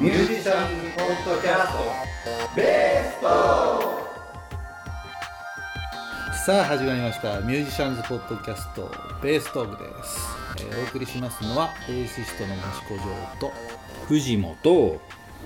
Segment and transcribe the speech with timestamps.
[0.00, 1.78] ミュージシャンズポッドキャスト。
[2.54, 3.26] ベースト
[6.46, 7.40] さあ始まりました。
[7.40, 8.88] ミュージシャンズポッドキャスト
[9.20, 10.20] ベーストークです、
[10.58, 12.98] えーお送りしますのはベーシストの益子城
[13.40, 13.52] と
[14.06, 15.00] 藤本。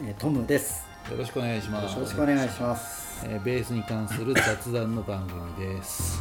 [0.05, 0.87] えートムです。
[1.11, 1.95] よろしくお願いします。
[1.95, 3.27] よろしくお願いします。
[3.27, 6.21] えーベースに関する雑談の番組です、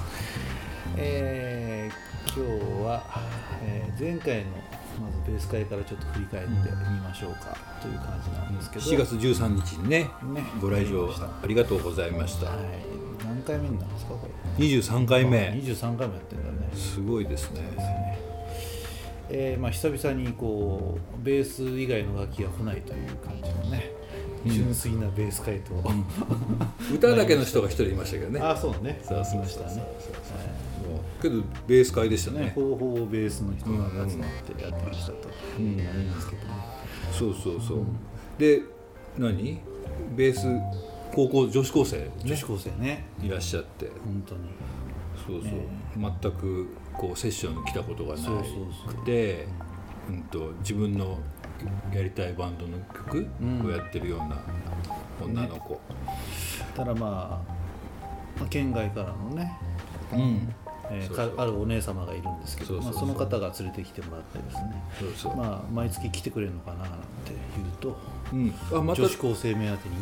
[0.95, 3.03] えー今日は、
[3.65, 4.51] えー前回の
[4.99, 10.43] まずベース会からちょっと振り返ってみましょうかという感じなんですけど、4月13日にねね。
[10.59, 12.47] ご来場ありがとうございました。
[12.47, 12.57] はい、
[13.25, 14.27] 何回目になるんですかこ
[14.59, 14.65] れ。
[14.65, 15.37] 23回目。
[15.63, 16.69] 23回もやってんだね。
[16.75, 18.19] すごいですね。
[19.33, 23.91] えーまあ、久々にこうベース以外の楽器が来ないという感じのね、
[24.45, 25.73] 純粋なベース回答、
[26.93, 28.41] 歌だけの人が一人いましたけどね。
[28.41, 28.99] ああそうね。
[29.03, 29.83] そうそう来ましたね
[31.21, 32.45] けどベース会でしたね。
[32.45, 36.49] ねほぼほぼベースの人が集まってやってましたと、うんありますけどね
[37.11, 37.85] そうそうそう。
[38.37, 38.61] で
[39.17, 39.59] 何？
[40.15, 40.47] ベース
[41.13, 42.11] 高校女子高生ね。
[42.23, 43.05] 女子高生ね。
[43.21, 43.87] いらっしゃって。
[44.03, 44.41] 本当に。
[45.27, 45.51] そうそう、
[46.21, 48.21] 全くこうセッションに来たことがな
[48.87, 49.47] くて
[50.09, 51.19] うんと自分の
[51.93, 53.65] やりたいバンドの曲うん。
[53.65, 54.41] をやってるような
[55.21, 55.79] 女の子、
[56.75, 57.53] ただまあ
[58.39, 59.55] まあ県外からのね、
[60.13, 60.55] うん
[60.91, 65.33] えーあるお姉様がいるんですけどその方が連れてきてもらってですね。
[65.35, 66.97] まあ毎月来てくれるのかななんて
[67.55, 67.97] 言うと
[68.33, 69.01] うん、あまた。
[69.01, 69.95] 女子高生目当てに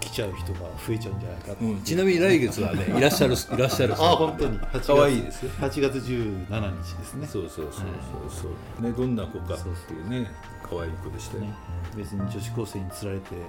[0.00, 3.94] 来ちゃう人が増えちゃうんじゃないかうん、ちなみに来月はね いらっしゃるいらっしゃる。
[3.94, 4.58] あ本当に。
[4.58, 5.50] 8月可愛いですよ。
[5.60, 7.26] 8月17日ですね。
[7.26, 8.42] そうそうそうそう。
[8.42, 8.48] そ
[8.80, 10.30] うねどんな子かっていうね
[10.62, 11.42] 可愛い子でしたよ。
[11.42, 11.54] ね
[11.96, 13.40] 別に女子高生につられてね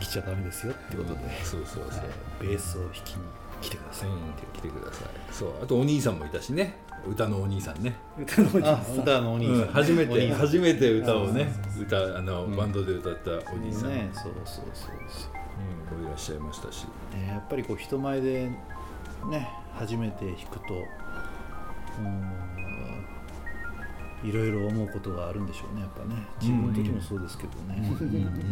[0.00, 2.02] 来ちゃダメですよってことで、そうそうそう、
[2.40, 3.24] ベースを弾きに
[3.60, 4.16] 来てください、うん、
[4.52, 5.08] 来てください。
[5.32, 6.78] そうあとお兄さんもいたしね。
[7.06, 11.50] 歌のお兄さんね、歌のおじあ歌のお兄さん、うん、初めて初めて歌をね
[11.80, 15.96] 歌あの、バンドで歌ったお兄さん、ねそうそうそうそう。
[15.96, 16.84] うん、いらっしゃいましたし。
[17.14, 18.50] ねやっぱりこう人前で
[19.30, 20.74] ね初めて弾くと
[22.00, 22.49] うん
[24.22, 26.26] いろいろ思うことがあるんでしょうねやっぱね。
[26.40, 27.80] 自分の時もそうですけどね、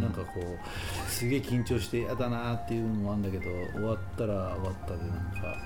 [0.01, 5.57] なんかこうすげえ緊張して嫌だなっていうのもあるんだけど終わったら終わったでなんか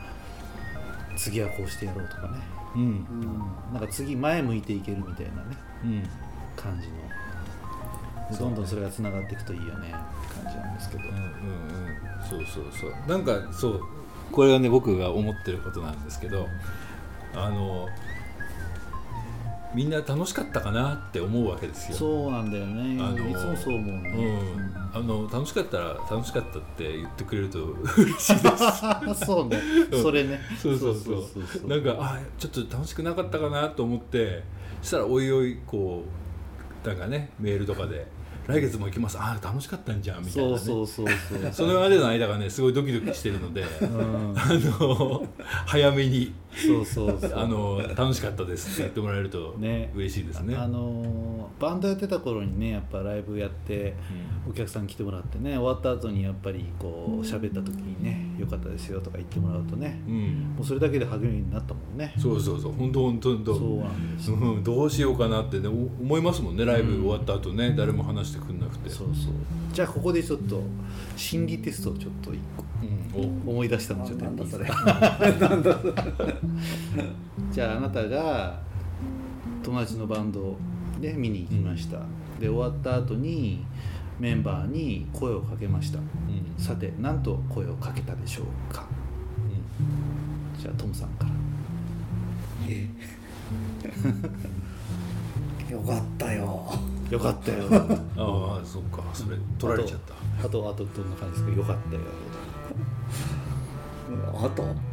[1.17, 2.39] 次はこうしてやろうとかね、
[2.75, 2.83] うん。
[2.83, 5.57] うん、なんか次前向いていけるみたいなね。
[5.85, 6.03] うん。
[6.57, 6.95] 感じの。
[8.39, 9.89] どんどんそれがつながっていくといいよね。
[9.89, 11.33] って感じなんですけど、うんうんうん。
[12.29, 12.95] そうそうそう。
[13.07, 13.81] なんかそう。
[14.31, 16.49] これがね僕が思ってることなんですけど
[17.35, 17.87] あの
[19.75, 21.97] みんな楽しかったかなって思うわけですよ。
[21.97, 23.03] そうなんだよね。
[23.03, 28.51] あのいつもそう思うね、うん、あの楽しかったら楽しかったって言ってくれると嬉しいで
[29.15, 29.25] す。
[29.25, 29.59] そうね、
[29.91, 30.41] それね。
[30.61, 31.13] そうそうそ
[31.65, 31.69] う。
[31.69, 34.43] なんかあちょっと楽しくなかったかなと思って
[34.83, 36.05] そしたらおいおいこ
[36.85, 38.07] うなんかねメールとかで
[38.47, 39.17] 「来月も行きます。
[39.19, 41.53] あ楽しかったんじゃん」みたいな、ね、そうそうそうそう。
[41.55, 45.27] そのまでの間がねすごいドキドキしてるので、うん、あの
[45.65, 47.33] 早めにそうそうそう。
[47.39, 48.69] あの楽しかったです。
[48.69, 49.91] って言ってもらえるとね。
[49.95, 50.55] 嬉しいですね。
[50.57, 53.95] あのバンドやってた頃にねやっぱライブやって
[54.49, 62.13] お客さん来てもらってね終わった後にやっぱりこう喋った時にね良かったですよとか言ってもらうとねうん、もうそれだけで励みになったもんね。
[62.19, 62.73] そうそうそう。
[62.73, 63.55] 本当本当本当。
[63.55, 64.37] そうなんですよ。
[64.37, 68.91] うん、どうしようかなってねお思いますもんねライブ終わった後ね、誰も話してくんなくて。
[68.91, 69.33] そうそう。
[69.73, 70.63] じゃあここでちょっと
[71.17, 72.65] 心理テストをちょっと一個
[73.17, 73.43] うん。
[73.47, 75.19] 思い出したのちょっとやっていいですか？
[77.53, 78.61] じゃああなたが
[79.63, 80.57] 友達のバンド
[81.01, 81.99] で見に行きました、
[82.41, 83.65] で終わった後に
[84.19, 85.99] メンバーに声をかけました。
[85.99, 86.07] うん。
[86.59, 88.85] さて何と声をかけたでしょうか。
[90.59, 91.31] じゃあトムさんから。
[95.71, 96.73] よかったよ。
[97.11, 97.65] よかったよ。
[98.17, 99.03] ああそっか。
[99.13, 100.15] それ取られちゃった。
[100.47, 101.59] あとあとどんな感じですか？
[101.59, 102.03] よかったよ。
[104.47, 104.92] あと。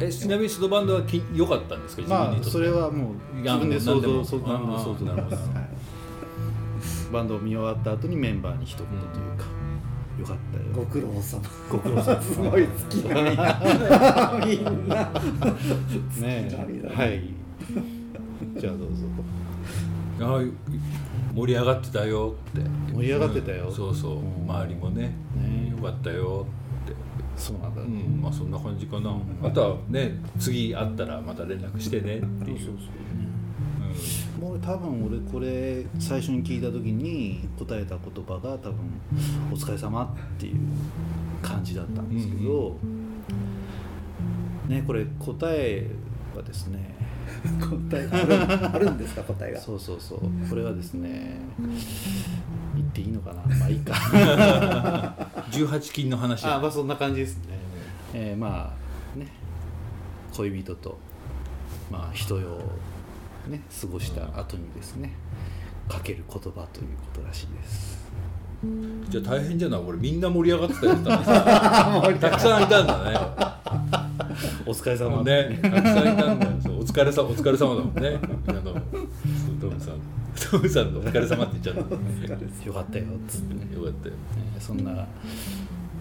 [0.00, 2.02] えちなみにそのバンドはき良かったんですか？
[2.02, 5.68] 自分まあそれはもう自分で想像想像想像何でもですはい。
[7.12, 9.46] バンドを見終わった後にメンバーに一言というか、
[10.18, 10.64] よかったよ。
[10.74, 11.42] ご苦労様。
[11.70, 12.34] ご苦労様す。
[12.36, 15.08] ごい好きなみんな。
[16.66, 16.90] みんな。
[16.90, 17.32] はい。
[18.56, 19.06] じゃあどうぞ
[20.20, 20.42] ああ
[21.34, 22.62] 盛り上がってたよって。
[22.92, 23.68] 盛り上がってたよ。
[23.68, 23.74] うん。
[23.74, 24.16] そうそう。
[24.16, 24.50] うん。
[24.50, 25.14] 周りもね。
[25.36, 26.44] ねよかったよ。
[26.44, 26.65] って
[27.36, 28.20] そうなんだ、うん。
[28.22, 32.58] まあそんな感じかな、あとはね次会ったらまた連絡してねっていう。
[32.58, 32.76] そうそう
[34.40, 38.74] もう多分俺これ最初に聞いた時に答えた言葉が多分
[39.50, 40.56] 「お疲れ様っていう
[41.40, 42.76] 感じだったんですけど、
[44.68, 45.90] ねこれ答え
[46.36, 46.94] はですね
[47.58, 49.60] 答えあるあるんですか答えが？
[49.60, 50.20] そうそうそう。
[50.50, 51.38] これはですね
[52.74, 53.56] 言っていいのかな。
[53.56, 53.94] まあいいか
[55.50, 57.58] 18金の話あまあそんな感じですね、
[58.14, 58.74] えーま
[59.16, 59.28] あね。
[60.36, 60.98] 恋人と
[61.90, 62.60] まあ人よを
[63.50, 65.12] ね過ごした後にですね
[65.88, 68.04] かける言葉ということらしいです。
[69.08, 69.80] じゃあ大変じゃない？
[69.86, 70.94] 俺みんな盛り上がってたよ。
[70.96, 72.30] 多分さた。
[72.30, 73.18] くさんいたんだね。
[74.66, 75.22] お疲れ様。
[75.22, 76.52] ねたくさんいたんだよ。
[76.78, 78.18] お疲れさお疲れ様だもんね
[80.50, 82.66] トムさんのお疲れ様って言っちゃった。
[82.66, 84.14] よかったよっつってね、よかったよ。
[84.54, 85.06] えーそんな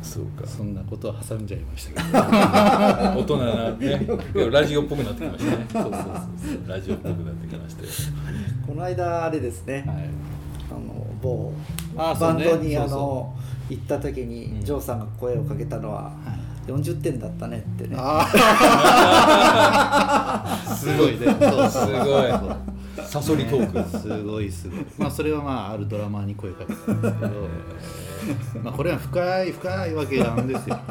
[0.01, 0.45] そうか。
[0.47, 2.19] そんなことを挟んじゃいましたけど。
[2.23, 4.07] 大人なね
[4.51, 5.65] ラジオっぽくなってきましたね。
[5.71, 6.09] そうそうそうそ
[6.65, 6.69] う。
[6.69, 7.89] ラジオっぽくなってきましたよ。
[8.67, 10.09] この間あれですね、はい。
[10.69, 11.51] あの某
[11.95, 12.99] バンドにあそう。
[12.99, 13.35] の
[13.69, 14.63] 行った時に、うん。
[14.63, 16.13] ジョーさんが声をかけたのは、
[16.67, 17.95] 40点だったねってね。
[17.97, 18.27] あ
[20.45, 21.17] あ すごいね。
[21.17, 21.31] すご
[22.27, 22.31] い
[23.03, 23.89] サソリトーク。
[23.97, 24.85] すごいすごい。
[24.97, 27.31] まあそれはまああるドラマーに声かけたんですけど。
[28.63, 30.75] まあこれは深い深いわけなんですよ。
[30.75, 30.81] ね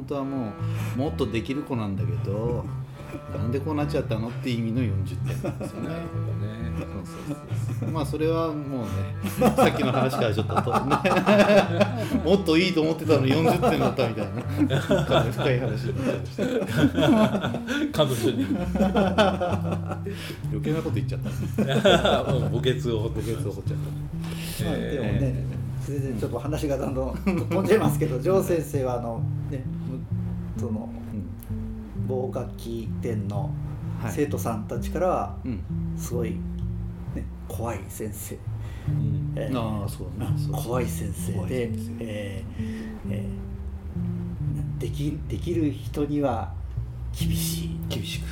[0.00, 0.52] 本当はも
[0.96, 2.64] うもっとできる子なんだけど
[3.36, 5.88] なんでこうなっちゃったのって意味の40点なんですよね。
[5.88, 6.60] なるほどね。
[6.80, 6.86] そう
[7.28, 7.36] そう
[7.80, 10.78] そうまあそれはもうねさっきの話からちょっとと、ね、
[12.24, 14.26] もっといいと思ってたのに40点だったみたい
[14.68, 14.80] な。
[14.80, 18.04] 深い話になっちゃいました。
[18.04, 18.46] 彼女に。
[20.50, 21.30] 余計なこと言っちゃった。
[21.30, 21.90] うん墓
[22.30, 23.76] 穴を掘って墓穴を掘っちゃっ
[24.58, 24.64] た。
[24.64, 25.60] まあでもえね、
[25.90, 29.20] 全然ちょっと話がどんどん飛んじゃいますけど、 ジョー先生はあの
[29.50, 29.79] ね、む
[30.60, 32.06] そのうん。
[32.06, 33.50] 某楽器店の
[34.02, 34.12] はい。
[34.12, 35.60] 生徒さんたちからはうん。
[35.96, 36.38] すごい、ね、
[37.48, 38.38] 怖い先生、う
[38.92, 39.32] ん。
[39.36, 40.26] えーああそうね。
[40.36, 42.04] そう怖い先生で先生。
[42.04, 42.64] えー
[43.10, 43.40] えー
[44.80, 46.50] できできる人には
[47.12, 47.78] 厳しい。
[47.90, 48.24] 厳しく。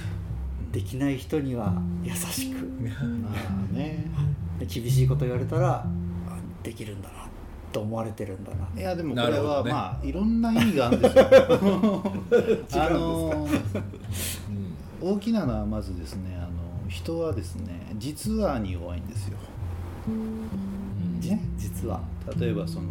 [0.72, 2.64] できない人には優しく。
[3.22, 3.30] ま
[3.70, 4.06] あね。
[4.58, 5.86] で厳しいこと言われたらあ
[6.62, 7.17] できるんだな
[7.72, 8.68] と思われてるんだな。
[8.80, 9.70] いやでもこれなるほどね。
[9.70, 11.24] はまあいろんな意味があるんですよ。
[12.82, 13.48] あの
[15.00, 15.12] うん。
[15.14, 19.36] 大きなのはまずですねあの人はですね実話に弱いんですよ、
[21.20, 22.00] じね実は
[22.36, 22.88] 例えばその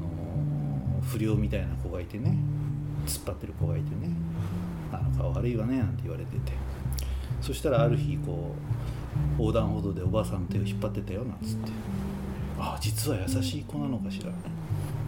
[1.04, 2.38] 不良みたいな子がいてね
[3.06, 4.10] 突っ張ってる子がいてね
[4.94, 6.54] 「あの顔悪いわね」なんて言われてて。
[7.42, 8.56] そしたらある日こ
[9.38, 11.72] う横断歩道でおばあさんの手を引っ張ってたよなんつって
[12.60, 14.34] 「ああ実は優しい子なのかしら」っ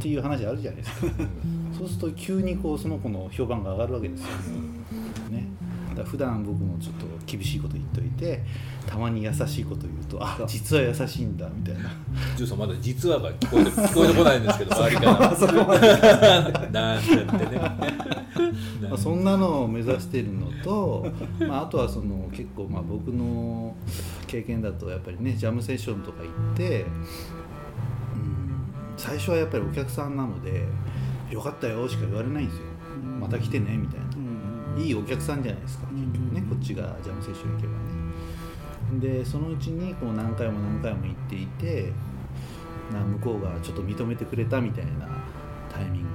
[0.01, 1.07] ていう話あるじゃないですか。
[1.77, 4.27] そうすると急にこうその子の評判が上がるわけですよ、
[5.29, 5.47] ね、
[5.99, 8.41] だ普段僕もちょっと厳しいこと言っといて
[8.87, 11.91] たまに優しいこと言うと「あ実は優しいんだ」みたいな。
[12.35, 18.09] ジューさんまだ実話が聞こえて聞こえてこないんですけど 周りから なんてね。
[18.89, 21.05] まあ、そんなのを目指してるのと、
[21.39, 23.75] まあ、あとはその結構まあ僕の
[24.25, 27.05] 経験だとやっぱりねジャムセッションとか行って、うん、
[28.99, 30.67] 最初はやっぱりお客さんなので
[31.31, 32.63] 「よかったよ」しか言われないんですよ
[33.19, 34.09] 「また来てね」みたいな。
[34.77, 39.17] いいお客さんじゃないですか結局ねこっちがジャムセッション行けばね。
[39.17, 41.91] でそのうちにこう何回も何回も行っていて
[42.93, 45.07] な向こうがちょっと認めてくれたみたいな
[45.69, 46.07] タイミング。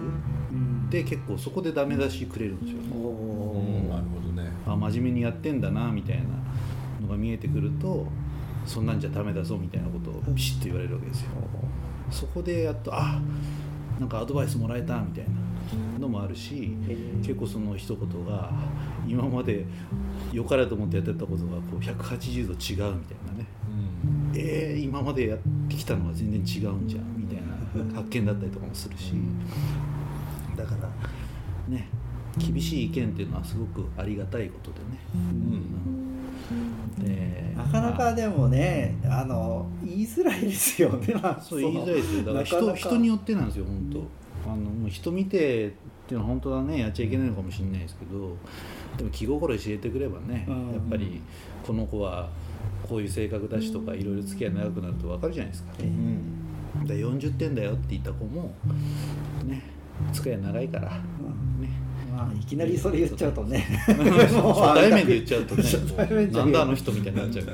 [0.91, 2.77] で結構そこでダメ出しくれるんですよ。
[2.83, 3.89] ねおうん。
[3.89, 4.51] なるほどね。
[4.67, 6.25] あ真面目にやってんだなみたいな
[7.03, 8.07] のが見えてくると
[8.65, 11.31] そんなんじゃダメだぞみたいなことをビシッと言われるわけですよ
[12.15, 13.21] そこでやっとあ
[13.99, 16.77] なんかアドバイスもらえたみたいなのもあるし
[17.23, 18.53] 結構その一言が
[19.07, 19.67] 今まで
[20.33, 23.47] 良かれと思ってやってたことがこう180度違うみたいなね。
[24.33, 24.41] うん。
[24.41, 29.13] えー、今までやってきたのは全然違うんじゃんみたいな発見だったりとかもするし。
[30.57, 30.89] だから
[31.69, 31.89] ね
[32.39, 36.14] 厳しい意見っていうのはすごくありがたいことでね、うん
[36.99, 39.25] でなかなかでもねあ。
[39.25, 42.25] の言いづらいですよね まあそう言いづらいですよ。
[42.25, 42.79] だから人なかなか。
[42.79, 43.91] 人によってなんですよ本
[44.45, 44.51] 当。
[44.51, 45.71] あのもう人見てっ
[46.07, 48.37] ていうのは本当はねやっちゃいけないのかもしれないですけど
[48.99, 50.73] でも気心知れてくればね、うん。
[50.73, 51.21] やっぱり
[51.67, 52.29] この子は
[52.83, 56.87] こういう性格だしとかいろいろ付き合い長くなると分かるじゃないですか、えうん。
[56.87, 58.55] で40点だよって言った子も
[59.45, 59.63] ね
[60.13, 60.97] 付き合い長いから、ね
[62.15, 63.67] まあいきなりそれ言っちゃうとね。
[63.87, 66.25] 初対面で言っちゃうとね。
[66.45, 67.51] んだあの人みたいになっちゃうけ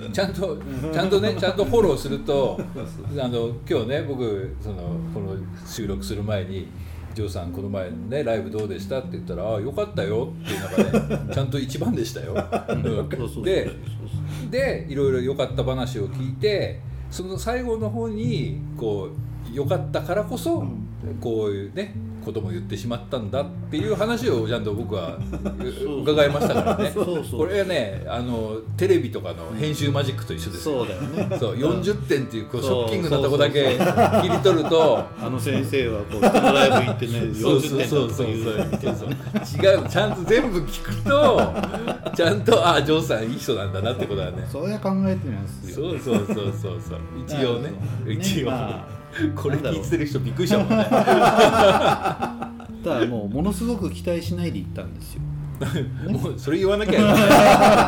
[0.00, 0.58] どちゃんと
[0.92, 2.60] ちゃんとねちゃんとフォローすると
[3.18, 4.76] あの今日ね僕その
[5.14, 5.36] この
[5.66, 6.66] 収録する前に
[7.14, 10.60] 「ジョーさんこの前のねライブどうでした?」って言ったら「ああよかったよ」っていう
[10.92, 12.34] 中でちゃんと一番でしたよ。
[13.44, 13.70] で
[14.50, 19.08] でいろいろ良かった話を聞いてその最後の方にこ
[19.52, 20.64] う良かったからこそ、
[21.20, 25.18] こういうねことも言ってしまったんだっていう話をちゃんと僕は
[26.02, 26.90] 伺いましたからね。
[26.94, 27.40] そうそう。
[27.40, 30.68] これはねあのテレビとかの編集マジックと一緒です。
[30.68, 31.36] よそうだよね。
[31.38, 33.76] そう40点っていうこうショッキングなとこだけ
[34.22, 35.04] 切り取ると。
[35.20, 38.26] あの先生はこう人のライブ行ってねそうそう40点そうそう
[38.96, 39.64] そう。
[39.64, 39.88] 違う。
[39.88, 41.52] ちゃんと全部聞くと
[42.14, 44.46] ちゃんとあジョーさんいい人なんだなってことはね。
[44.50, 45.76] そりゃ考えてますよ。
[45.76, 46.80] そうそうそうそう。
[46.80, 47.70] そう一応ね。
[47.70, 48.99] ね一応、まあ
[49.34, 50.76] これ聞いてる人びっくりしたもんね。
[50.80, 52.40] だか
[52.84, 55.22] らもうものすごく期待しないで行ったんですよ。
[56.08, 57.16] もうそれ言わなきゃよかっ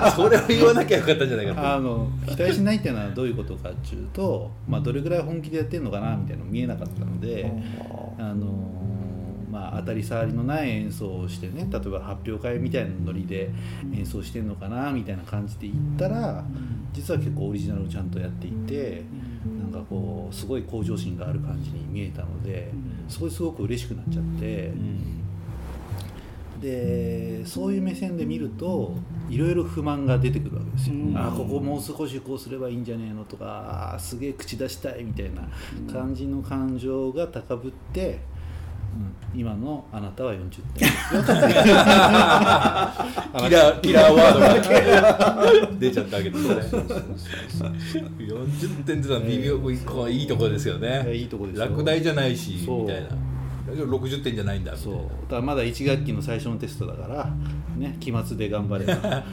[0.05, 0.11] た。
[0.12, 7.50] それを言わなきゃよかったんじゃないかとあの期待しないっていうのはどういうことかっていうと、まあ、どれぐらい本気でやってるのかなみたいなの見えなかったので、
[8.19, 8.47] あの
[9.50, 13.50] まあ、当たり障りのない演奏をしてね例えば発表会みたいなノリで
[13.95, 16.45] 演奏してるのかなみたいな感じで行ったら
[16.93, 19.02] 実は結構オリジナルをちゃんとやっていて
[19.73, 22.71] なんかこうすごい向上心がある感じに見えたので
[23.09, 24.73] そこですごく嬉しくなっちゃって。
[26.61, 28.95] でそういう目線で見ると
[29.29, 30.95] いろいろ不満が出てくるわけですよ。
[30.95, 35.49] うんあここもう少しこうすればいいんじゃねえのとかすげえ口出したいみたいな
[35.93, 38.21] 感じの感情が高ぶって、
[38.94, 38.99] う
[39.37, 40.87] ん、今のあなたは40点。
[40.88, 41.40] ですよとキ
[43.50, 44.54] ラーキラーワードが
[45.78, 46.54] 出ちゃったわけですね。
[48.18, 50.88] 40点ってのは微妙、こういいところですよね。
[50.88, 51.64] いやいいとこですよ。
[51.66, 53.08] 落第じゃないしみたいな。
[53.75, 54.76] 60点じゃないんだ。
[54.76, 54.96] そいう。
[54.96, 57.30] なだからまだ1学期の最初のテストだから
[57.76, 58.94] ね期末で頑張れば。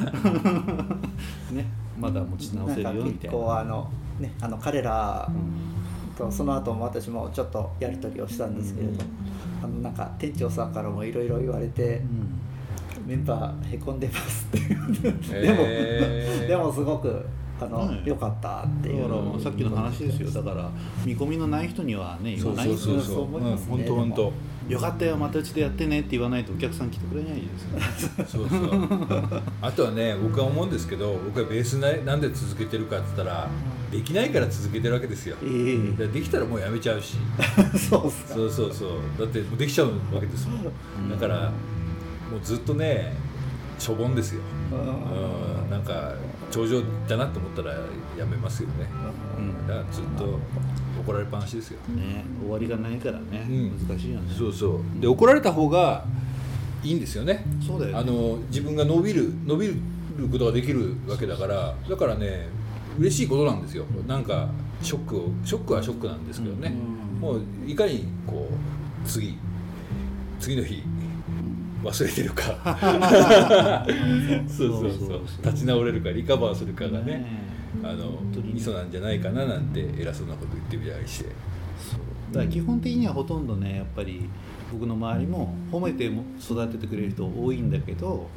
[1.52, 1.66] ね
[2.00, 2.94] まだ持ち直せるよな。
[2.94, 3.38] んか結みたいな。
[3.38, 5.36] 構あのねあの彼らうん
[6.20, 9.04] とその後も私もちょっとやり取りをしたんですけれど、
[9.64, 12.02] あのなんか店長さんからもいろいろ言われて、
[13.06, 15.10] メンバーへこんでますっていうで
[15.54, 16.48] も、へー。
[16.48, 17.26] でも すごく
[17.62, 20.30] あの、ね良かったっていうだからさっきの話ですよ。
[20.30, 20.70] だから
[21.06, 22.78] 見込みのない人にはね言わないそう。
[22.78, 23.68] そうそうそう思いますね。
[23.70, 24.34] 本当本当。
[24.70, 29.42] よかったよまたうちでやってねって言わないとお客さん来てくれないですよねそうそう。
[29.62, 33.50] あとはね僕は思うんですけど僕はベースななんで続けてるかって言ったら
[33.92, 35.36] できないから続けてるわけですよ。
[35.44, 37.18] えでできたらもうやめちゃうし。
[37.90, 38.12] そう
[38.50, 41.10] そうそうだってもうできちゃうわけですもん。
[41.10, 41.52] だから
[42.30, 43.16] もうずっとね
[43.80, 44.42] しょぼんですよ。
[44.72, 45.72] うん。
[45.72, 46.14] なんか
[46.52, 47.74] 頂上だなと思ったら
[48.18, 48.88] やめますよね。
[49.38, 49.68] うん。
[49.68, 50.40] だからずっと
[51.00, 51.80] 怒られっぱなしですよ。
[51.96, 52.26] ね。
[52.42, 53.88] 終わりがないからね、うん。
[53.88, 54.34] 難しいよね。
[54.38, 55.02] そうそう。
[55.02, 56.06] で怒られた方が
[56.84, 57.44] いいんですよね。
[57.66, 58.00] そうだよね。
[58.00, 59.76] あの自分が伸びる伸びる
[60.32, 61.74] ことができるわけだから。
[61.90, 62.59] だからね
[63.00, 63.86] 嬉しいことなんですよ。
[64.08, 64.50] なんか
[64.82, 66.74] ショックをショックはショックなんですけどね、
[67.20, 69.38] もういかにこう次
[70.40, 70.84] 次の日
[71.84, 72.78] 忘れてるか。
[74.48, 75.22] そうそうそう。
[75.44, 77.26] 立ち直れるかリカバーするかがねね
[77.84, 78.48] あの本当に。
[78.48, 81.30] ねミソなんじゃないかななんて偉そうなこと言ってみたりして。
[82.32, 84.30] だから基本的にはほとんどねやっぱり
[84.72, 88.30] 僕の周りも褒めても育ててくれる人多いんだけど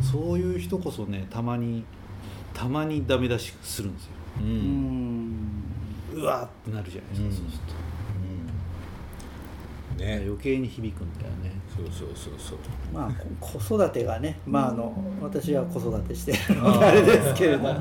[0.00, 1.84] そういう人こそねたまに
[2.56, 4.12] たまにダメ出しするんですよ。
[4.40, 5.28] ううん。
[5.28, 5.34] ん
[6.14, 7.32] うわーってなるじゃないですか、うん。
[7.32, 7.62] そうする
[9.98, 10.04] と。
[10.04, 10.22] ね。
[10.24, 11.52] 余計に響くんだよね。
[11.76, 12.58] そうそうそうそう。
[12.94, 13.10] まあ
[13.40, 17.74] こ子育てがねまああの私は子育てしてるのであれですけれど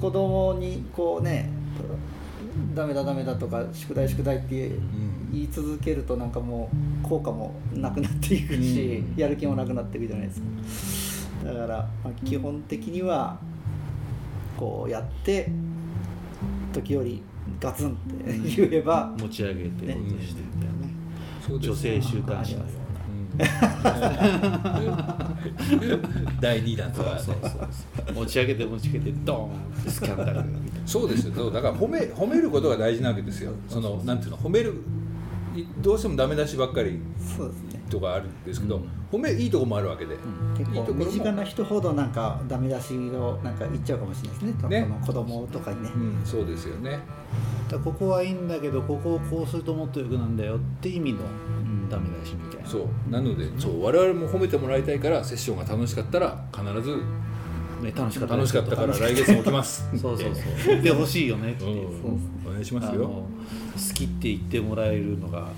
[0.00, 1.50] 子供にこうね
[2.74, 4.70] ダメだダメだとか宿題宿題って
[5.30, 6.70] 言い続けるとなんかも
[7.04, 9.20] う効果もなくなっていくし、うん。
[9.20, 10.40] やる気もなくなっていくじゃないです
[11.44, 11.52] か。
[11.52, 13.38] だから、まあ、基本的には
[14.56, 15.50] こうやって
[16.72, 17.22] 時折
[17.60, 19.94] ガツンって言えば、持ち上げてね。
[19.94, 20.86] 落としてみたいな。
[20.86, 20.94] ね
[21.46, 23.36] そうです女性週刊誌のようん
[26.40, 27.12] 第2弾とかね。
[27.12, 27.50] うなそうそう
[28.06, 28.14] そう。
[28.14, 29.48] 持ち上げて持ち上げてドーン
[29.80, 30.88] ってスキャンダルみたいな。
[30.88, 31.34] そうですよ。
[31.34, 33.52] そうだから褒め褒めることが大事なわけですよ。
[33.68, 34.82] そのなんていうの褒める
[35.54, 36.98] いどうしてもダメ出しばっかり。
[37.18, 38.90] そうですねとかあるんですけど、うん。
[39.10, 40.16] 褒めいいとこもあるわけで、
[40.56, 44.80] 結構身近な人ほどなんかダメ出しをなんか言っちゃうかもしれないですね。
[44.80, 44.88] ね。
[45.06, 46.90] 子供とかにね、うん、そうですよね。
[46.90, 47.02] だか
[47.72, 51.20] らここはいいんだけどここをこうするともっと良くなんだよって意味の
[51.88, 52.68] ダメ出しみたいな。
[52.68, 53.10] そう。
[53.10, 57.02] なのでそう我々も褒めてもらいたいからセッションが楽しかったら必ず
[57.82, 59.88] ね、楽しかった楽しかったから来月も来ます。
[60.00, 60.44] そうそうそう。
[60.68, 61.68] 言ってほしいよねってう。
[61.68, 61.70] ん。
[61.72, 61.88] いう、
[62.48, 63.02] お願いしますよ。
[63.06, 65.48] 好きって言ってもらえるのが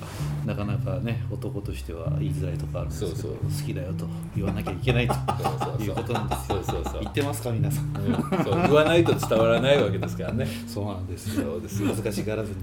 [0.44, 3.32] なかなかね男としては言いづらいとこあるんですけどそうそう。
[3.32, 5.14] 好きだよと言わなきゃいけないと
[5.82, 6.62] いうことなんですよ。
[6.62, 7.84] そうそうそう 言ってますか皆さん。
[7.84, 8.44] うん。
[8.44, 8.62] そう。
[8.62, 10.46] 言わないと伝わらないわけですからね。
[10.66, 11.52] そうなんですよ。
[11.52, 11.86] そうですよ。
[11.88, 12.56] 恥ずかしがらずに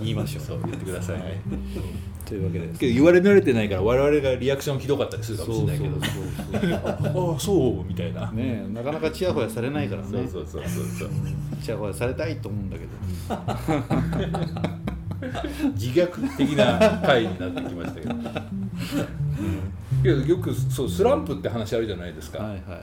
[0.00, 0.44] 言いましょう。
[0.44, 1.32] そう言ってくださいね、はい。
[2.24, 7.32] というわけですけど言われ慣れてないから我々がリアクションひどかったりするかもしれないけどそうそうそう。
[7.32, 7.84] ああそう？
[7.86, 10.08] みたいな、ねえなかなかチヤホヤされないからね。
[10.10, 11.08] そうそうそうそうそう。
[11.62, 13.71] チヤホヤされたいと思うんだけど
[15.74, 18.14] 自虐的な回になってきましたけど。
[20.02, 22.82] けどよくそうスランプって話あるじゃないですか、はいは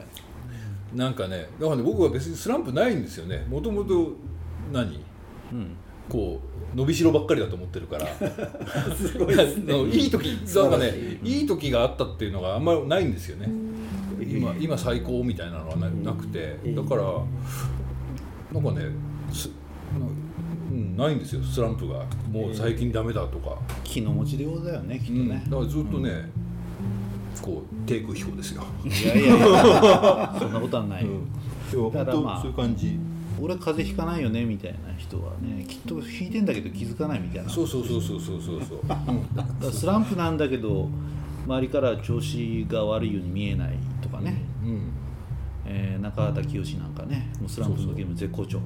[0.94, 0.98] い。
[0.98, 3.46] なんかねだからね僕は別にスランプないんですよね。
[3.50, 4.14] もともと
[4.72, 5.04] 何？
[5.52, 5.76] うん。
[6.08, 6.42] こ
[6.74, 8.08] う伸びしろばっかりだと思ってるから。
[8.96, 9.74] すごいですね。
[9.92, 13.50] いい時なんかねいい時があったっていうのがあんまりないんですよね。
[14.22, 16.58] 今今最高みたいなのはななくて。
[16.66, 17.04] だから
[18.54, 18.88] なんかね
[19.32, 19.50] す
[20.00, 20.29] なうん
[21.00, 22.06] ないんですよスランプが。
[22.32, 25.30] もう最近ダメだとか、気の持ちでようだよねきっとうん。
[25.30, 26.30] ね、だからずっとね、
[27.42, 30.36] こう低空飛行ですよ、いやいやいや。
[30.40, 31.08] そんなことはない、
[31.74, 32.98] 本ただまあそういう感じ。
[33.42, 37.50] 俺風邪ひかないよねみたいな人はねきっとひいてんだけど気づかないみたいな。
[37.50, 38.62] そうそうそうそうそうそう。
[38.62, 40.90] そ う、だからスランプなんだけど
[41.46, 44.82] 周りから調子が悪いように見えないとかね、うん。
[45.66, 48.60] えー中畑清なんかねもうスランプのゲーム絶好調。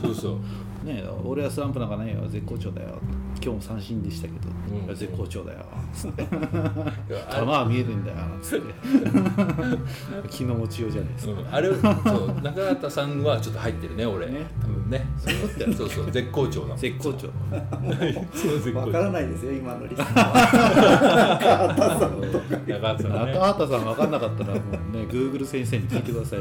[0.00, 0.36] そうそう
[0.84, 2.20] ね俺はスランプなんかないよ。
[2.28, 2.98] 絶好調だよ。
[3.40, 4.48] 今日も三振でしたけど、
[4.88, 4.94] うん。
[4.94, 5.64] 絶好調だよ。
[5.92, 6.34] つって球
[7.44, 8.16] は見えるんだよ。
[8.42, 8.74] つって
[10.28, 11.80] 気の持ちようじゃないですか、うん、あれそう
[12.42, 14.26] 中畑さんはちょっと入ってるね俺。
[14.26, 14.46] ね。
[14.60, 15.06] 多分ね。
[15.18, 15.34] そう
[15.72, 17.28] そうそう絶好調な絶好調。
[17.28, 17.32] わ
[18.88, 20.12] からないですよ今のリスナー
[21.38, 22.28] 中畑さんね。
[22.66, 24.60] 中畑さん分かんなかったらも
[24.92, 26.40] うね Google 先生に聞いてください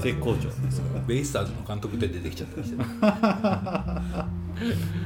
[0.00, 2.84] 絶好調ですからベイスターズの監督で出てきちゃったりしてね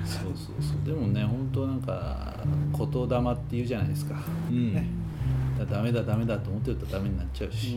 [0.05, 0.85] そうそうそう。
[0.85, 2.35] でもね本当なんか
[2.77, 4.17] 言霊って言うじゃないですか、
[4.51, 4.75] うん。
[4.75, 4.87] ね
[5.59, 7.77] だダメだダメだと思ってるとダメになっちゃうし、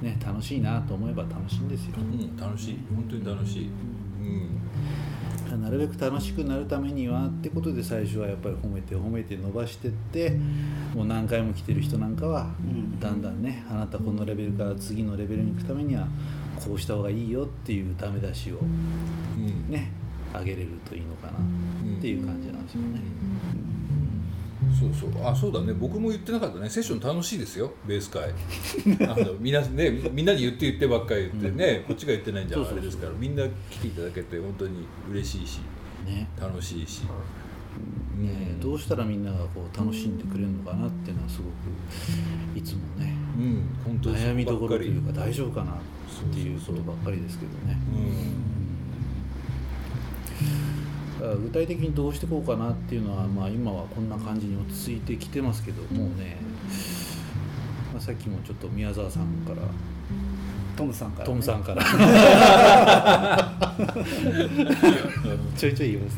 [0.00, 2.78] ね、楽しいなと思えば楽しいんですよ、うん楽しい。
[2.94, 3.70] 本当に楽しい。
[4.20, 5.62] うん。
[5.62, 10.30] なるべく楽しくなるためにはってことで最初はやっぱり褒めて褒めて伸ばしてって
[10.94, 13.00] もう何回も来てる人なんかはん。
[13.00, 16.06] だんだんねあなたこのレベルから次のレベルに行くためには
[16.64, 19.19] こうした方がいいよっていうダメ出しをうん
[19.68, 19.92] ね。
[20.32, 21.32] あげれるといいのかな。
[21.32, 23.00] っていう感じなんですよね。
[24.78, 25.26] そうそう。
[25.26, 25.72] あそうだね。
[25.72, 26.68] 僕も言ってなかったね。
[26.68, 27.72] セッション楽しいですよ。
[27.86, 28.30] ベース会。
[29.08, 33.12] あのみんなねみんなに言って言ってばっかり言ってね、こっちが言ってないんじゃあれですから。
[33.12, 35.60] みんな来ていただけて本当に嬉しいし
[36.06, 36.28] ね。
[36.40, 37.02] 楽しいし、
[38.16, 43.64] ねどうしたらみんながこう楽しんでくれるのかなっていうのはすごくいつもねうん。
[43.84, 45.76] 本当悩みどころというか大丈夫かなっ
[46.32, 47.68] ていうことばっかりですけどね。
[47.68, 48.59] だから
[51.20, 56.38] 具体的にどうしていこうかなっていうのは、まあ、今はこんな感じに落ち着いてきてますけどもうね、
[57.92, 59.56] まあ、さっきもちょっと宮沢さんから。
[60.76, 61.82] トムさんから、トムさんから
[65.54, 66.16] ちょいちょい言います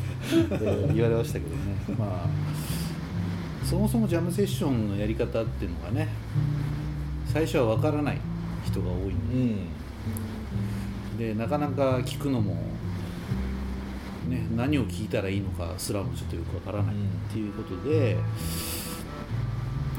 [0.93, 1.75] 言われましたけどね。
[1.99, 2.27] まあ
[3.65, 6.07] そもそもジャムセッションのやり方っていうのがね
[7.25, 8.17] 最初は分からない
[8.65, 9.05] 人が多いんう
[11.15, 11.17] ん。
[11.17, 12.55] ででなかなか聞くのも、
[14.29, 16.97] ね、何を聞いたらいいのかすらもちょっとよく分からないっ
[17.31, 18.17] ていうことで、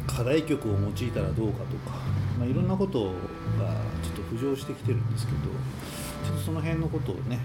[0.07, 1.99] 課題曲を用いたらどうかとか、
[2.39, 3.11] まあ、いろんなことが
[4.03, 5.39] ちょっと浮上してきてるんですけど
[6.25, 7.41] ちょっとその辺のことをね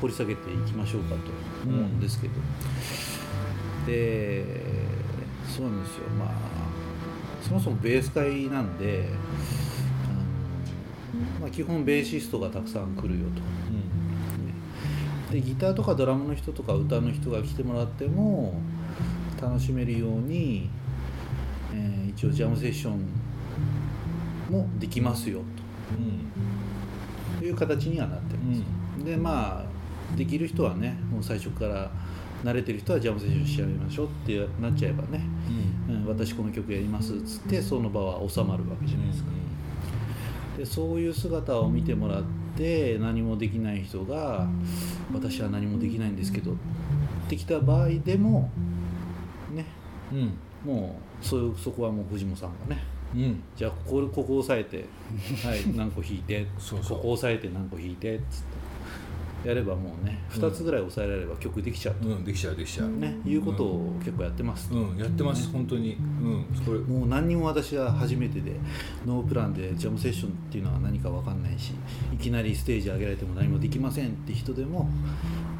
[0.00, 1.16] 掘り下げていきましょうかと
[1.66, 2.34] 思うんですけど、
[3.86, 4.44] で
[5.46, 6.28] そうなんですよまあ
[7.42, 9.10] そもそもベース会なんで
[10.04, 10.08] あ
[11.36, 13.42] の、まあ、基本ベーシストがたくさん来るよと。
[15.30, 18.54] でギターとかドラムの人とか歌の人が来てもらっても
[19.40, 20.70] 楽しめるように、
[21.72, 22.98] えー一応ジャムセッション
[24.50, 25.40] もできますよ
[27.38, 27.44] と。
[27.44, 29.64] いう形にはなってます、でまあ
[30.16, 31.88] できる人はねもう最初から
[32.42, 35.24] 慣れてる人はジャムセッションしちゃいましょうってなっちゃえばね、
[35.88, 39.30] うん、私この曲やりますっつってその場は収まるわけじゃないですか、
[40.56, 42.26] でそういう姿を見てもらって
[43.00, 44.48] 何もできない人が
[45.12, 46.54] 私は何もできないんですけどっ
[47.28, 48.50] てきた場合でも
[49.54, 49.64] ね
[50.12, 50.18] うん。
[50.18, 52.82] うんもうそうそこはもう藤本さんがね
[53.14, 53.42] うん。
[53.56, 54.86] じゃあここここ押さえて
[55.46, 56.46] はい何個弾いて
[56.88, 58.67] ここ押さえて何個弾いてっつって
[59.44, 62.88] やればもうね2つぐらい押さえられれば曲できちゃうと、うんできちゃうできちゃう。
[62.88, 65.94] ねいうことを結構やってます、うんやってます本当に。
[65.94, 66.78] うんそれ。
[66.80, 68.56] もう何にも私は初めてで
[69.06, 71.72] ノープランでジャムセッションっていうのは何か分かんないし
[72.12, 74.88] いきなりステージ上げられても何もできませんって人でも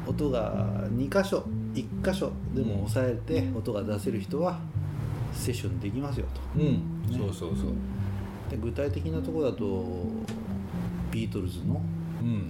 [0.05, 4.59] 音が2箇所1箇所でも押さえて音が出せる人は
[5.33, 6.59] セッションできますよと。
[6.59, 6.81] うん。
[7.17, 7.73] そうそうそう。
[8.49, 9.85] で具体的なところだと
[11.11, 11.98] ビートルズのうん「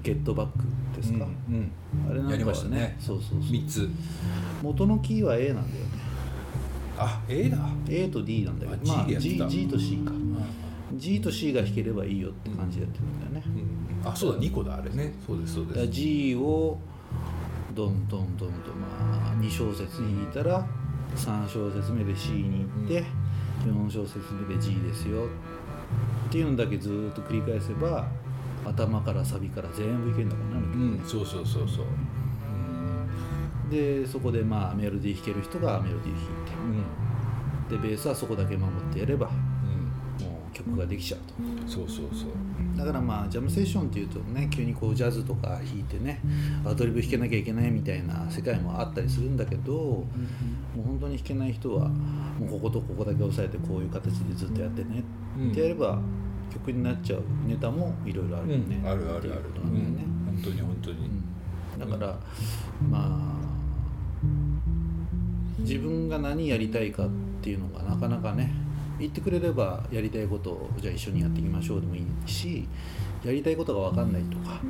[0.02, 1.72] ゲットバック」ですか、うんうん。
[2.10, 2.98] あれなんかはやりましたね。
[3.00, 3.52] そうそうそう。
[3.52, 3.90] 3つ。
[4.62, 5.92] 元のキーは A なんだよね。
[6.98, 7.58] あ A だ。
[7.88, 8.94] A と D なんだけど。
[8.94, 10.12] あまあ G でやって G, た G と C か。
[10.12, 10.16] う
[10.98, 13.52] G と C が弾ければいいよって感じでやってるんだよね、
[14.04, 14.08] ん。
[14.08, 14.40] あそうだ。
[14.40, 15.14] 2個だあれね。
[15.26, 16.80] そうですそうだからです G を
[17.74, 20.68] どんどんどんとまあ2小節弾いたら
[21.16, 23.04] 3小節目で C に行って
[23.66, 25.28] 4小節目で G ですよ
[26.28, 28.08] っていうのだけずーっと繰り返せば
[28.70, 30.62] 頭からサビから全部いけるんだからな。
[30.62, 31.86] るうんそうそうそうそう。
[33.72, 37.80] でそこでまあメロディー弾ける人がメロディー弾いうん。
[37.82, 39.34] てでベースはそこだけ守ってやればも
[40.20, 40.26] うん。
[40.26, 41.72] う曲ができちゃうと。
[41.72, 42.30] そうそうそう。
[42.78, 46.22] だからまあジャムセッションっていうとね急にこうジャズとか弾いてね
[46.66, 50.06] アドリブ弾けなきゃいけないみたいな世界もあったりするんだけど、も
[50.78, 55.04] う本当に弾けない人はもうこことここだけ押さえてこういう形でずっとやってね
[55.38, 55.52] うん。
[55.52, 56.00] ってやれば
[56.50, 59.98] 曲になっちゃうネタもいろいろあるよね、あるあるあるっていうん。
[60.26, 60.98] 本当に本当に。
[60.98, 61.80] うん。
[61.80, 62.20] だから
[62.90, 63.40] まあ
[65.60, 67.10] 自分が何やりたいかっ
[67.42, 68.52] ていうのがなかなかね
[69.00, 72.68] 言ってくれればやりたいことをじゃあ一緒にやっていきましょうでもいいし
[73.24, 74.62] やりたいことが分かんないとか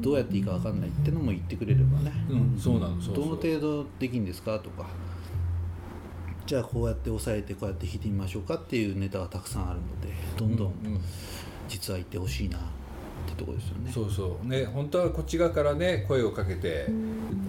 [0.00, 4.86] どうやっていいか分かんないってのも言ってくれればね、うんどの程度できるんですかとか
[6.46, 11.00] じゃあこうやって押さえてこうやって弾いてみましょうかっていうネタがたくさんあるのでどんどんうん
[11.68, 12.60] 実は言ってほしいなっ
[13.26, 13.90] てとこですよね。
[13.90, 14.46] そうそう。
[14.46, 16.86] ね本当はこっち側からね声をかけて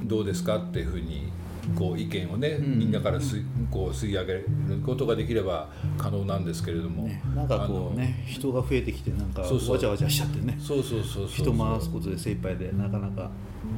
[0.04, 1.32] どうですかっていうふうに
[1.78, 2.80] こう意見をね、ん。
[2.80, 4.48] みんなからすこう吸い上げる
[4.86, 10.58] ことができれば可能なんですけれども、ね、なんかこうね人が増えてきてなんかわちゃわちゃしちゃってね。
[10.60, 13.30] そうそうそう人回すことで精一杯でなかなか。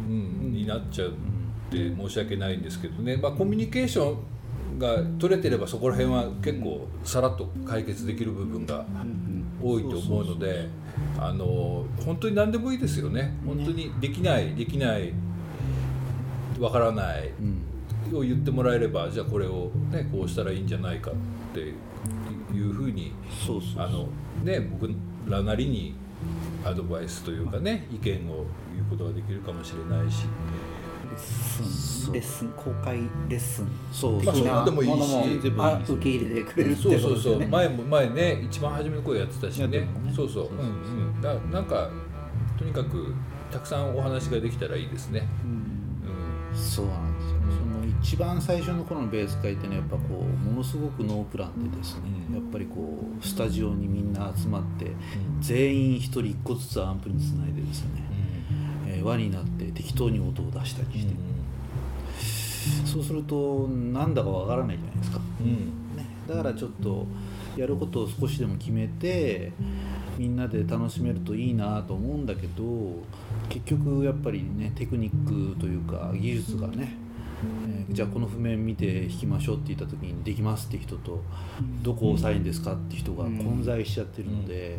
[0.08, 1.14] うん、になっちゃうっ
[1.70, 4.18] て申し訳ないんですけどね、まあ、コミュニケーション
[4.78, 8.86] が取れてればそこら辺は結構さらっと解決できる部分が
[9.62, 10.68] 多いと思うので
[11.20, 13.34] あの本当に何でもいいですよね。
[13.46, 15.14] 本当にできないできない
[16.60, 17.64] わからないうん。
[18.16, 21.14] を言ってもらえればじゃあこれを、ね、こうしたらいいんじゃないかっ
[21.54, 21.74] てい
[22.62, 23.14] うふうに
[24.62, 24.90] 僕
[25.28, 25.96] らなりに
[26.64, 30.26] アドバイスというかね意見を言うことができるかもしれないし。
[31.10, 32.14] レッスン。
[32.14, 32.98] レッスン公開
[33.30, 33.68] レッスン。
[33.92, 34.24] そう。
[34.24, 35.50] まあ的なそうでもいいしい受
[36.04, 39.88] け入れてくれるってそうそうそう、前も前ね一番初めの声やってたしね。
[40.16, 40.50] そうそう。
[40.50, 40.64] うんう
[41.18, 41.22] ん。
[41.22, 41.90] だなんか
[42.58, 43.14] とにかく
[43.52, 45.28] たくさんお話ができたらいいですね。
[45.44, 45.52] うん。
[45.52, 45.54] う
[46.54, 46.58] ん。
[46.58, 52.36] そうなんですよ、その一番最初の頃のベース会ってねやっぱこうものすごくノープランでですね、うん。
[52.36, 54.92] やっぱりこうスタジオにみんな集まって、
[55.42, 58.07] 全員一人一個ずつアンプにつないでですね、えー
[59.08, 61.14] 輪になって適当に音を出したりして、
[62.86, 65.48] そうするとなんだかわからないじゃないですか、うん。
[65.48, 65.56] うん
[65.98, 67.06] ね、だからちょっと
[67.56, 69.52] やることを少しでも決めて
[70.18, 72.64] みんなで楽しめるといいなと思うんだけど
[73.50, 76.96] 結局やっぱりねテクニックというか技術がね、
[77.68, 81.24] えーじゃあこの譜面見て弾きましょうって言った時にできますって人と
[81.82, 84.78] どこを押さえるんですかって人が混在しちゃってるので、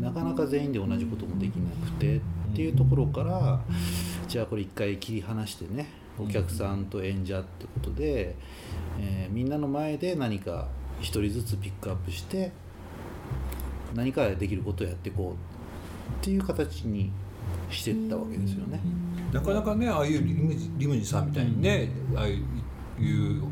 [0.00, 2.20] なかなか全員で同じこともできなくてっ
[2.56, 3.60] ていうところから
[4.28, 8.34] じゃあこれ一回切り離してねお客さんと演者ってことで、
[8.98, 10.68] えーみんなの前で何か
[11.00, 12.52] 一人ずつピックアップして
[13.94, 17.10] 何かできることをやっていこうっていう形に
[17.70, 18.80] していったわけですよね。
[19.32, 22.40] なかなかねああいうリムジリムジさんみたいにね、ああいう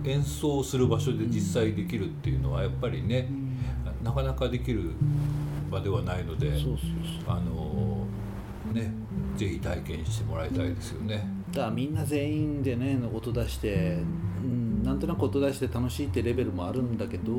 [0.04, 3.28] 演奏する場所で実際できるっていうのはやっぱりね、
[4.02, 4.92] なかなかできる
[5.70, 6.76] 場ではないのでそうそう
[7.26, 7.36] そう。
[7.36, 7.93] あの
[8.74, 8.92] ね
[9.36, 11.26] ぜひ体験してもらいたいですよね。
[11.52, 13.98] だからみんな全員でね音出して、
[14.42, 17.32] うん、なんとなく音出して楽しいってレベルもあるんだけど、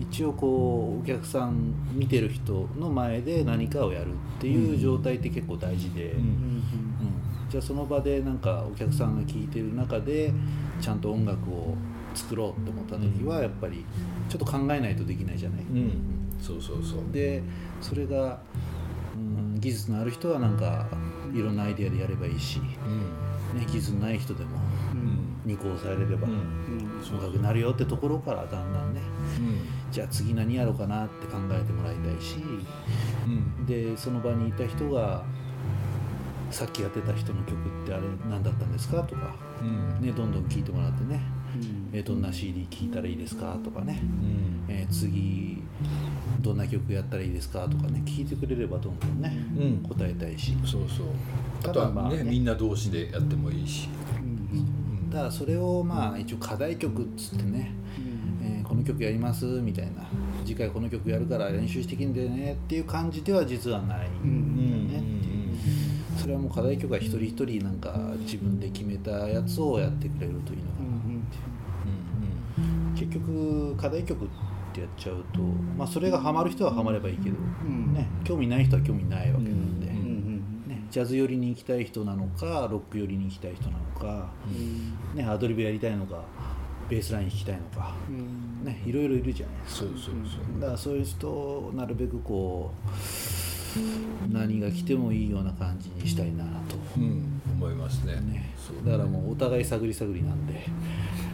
[0.00, 6.58] 一応こうお客さん見てる人の前で何かをやるっていう状態って結構大事で、うんうん
[7.48, 10.30] じゃあその場でなんかお客さんが聴いてる中で
[10.80, 11.74] ちゃんと音楽を
[12.14, 13.84] 作ろうって思った時はやっぱり
[14.28, 15.60] ちょっと考えないとできないじゃない。
[15.62, 17.12] うん、そうそうそう。
[17.12, 17.42] で
[17.80, 18.40] それが、
[19.18, 20.86] うん、技術のある人はなんか
[21.34, 22.62] いろんなアイデアでやればいいし、う
[23.56, 23.58] ん。
[23.58, 24.50] ね、技術のない人でも
[24.94, 25.52] うん。
[25.52, 26.36] 2個押さえれればうん。
[27.16, 28.32] 音楽になるよってところか。
[28.32, 29.00] らだんだんね
[29.38, 30.86] うんじゃあ次何やろうか。
[30.86, 32.36] なって考えてもらいたいし
[33.26, 33.30] う
[33.62, 35.24] んでその場にいた人が
[36.50, 39.02] さっきやってた人の曲ってあれ何だったんですか。
[39.02, 41.20] とか、うんね、どんどん聴いてもらってね、
[41.92, 43.56] えーどんな CD 聴いたらいいですか。
[43.62, 43.82] とか。
[43.82, 45.62] ね、うんえー次
[46.40, 49.88] どんな曲やったらいいですかとかね聞いてくれればどんどんね、うん。
[49.88, 50.56] 答えたいし。
[50.64, 51.06] そうそう。
[51.60, 52.22] あたとはねだまあね。
[52.24, 53.88] みんな同士でやってもいいし、
[54.20, 57.72] うんだからそれをまあ一応課題曲っつってね、
[58.42, 60.06] えーこの曲やりますみたいな。
[60.44, 65.18] 次回この曲やるから練習してきんでねっていう感じでは実はないんだよね。
[65.18, 70.88] っていうそれはもう課題曲は一人一人なんか自分で決めたやつをやってくれるといいのかな
[72.98, 74.34] 結局課題曲って
[74.78, 75.40] やっちゃうと、
[75.76, 77.36] まあ、それがハマる人はハマればいいけど、
[77.68, 77.94] ん。
[77.94, 84.30] ね、興味ない人は興味ないわけなんで、うんね、ジャズ寄りに行きたい人なのかロック寄りに行きたい人なのか、
[85.14, 86.22] ね、アドリブやりたいのか
[86.88, 88.64] ベースライン弾きたいのか、うん。
[88.64, 89.80] ね、いろいろいるじゃないですか。
[89.80, 90.10] そうそうそ
[90.58, 90.60] う。
[90.60, 92.70] だからそういう人をなるべくこ
[94.30, 97.42] う何が来てもいいような感じにしたいなと、うん。
[97.52, 98.14] 思いますね。
[98.14, 98.54] ね。
[98.56, 98.90] そう。
[98.90, 100.54] だからもうお互い探り探りなんで。
[100.54, 100.56] う
[101.24, 101.27] ん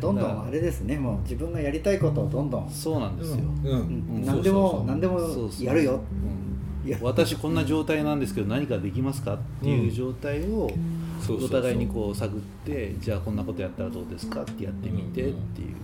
[0.00, 0.98] どんどんあれですね。
[0.98, 3.70] もう自分がやりたいことをどんどん、そうなんですよ、うん。
[3.70, 4.24] うん。
[4.24, 5.20] 何でも何でも
[5.60, 6.00] やるよ。
[6.84, 6.88] うん。
[6.88, 10.68] いや私こんな状態なんですけど何かできますかっていう状態を
[11.28, 15.74] お互いにこう探ってじゃあこんなことやったらどうですかってやってみてっていう。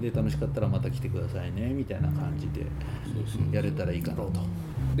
[0.00, 2.64] で楽しかったらまた来てくださいねみたいな感じで
[3.52, 4.30] やれたらいいかなと。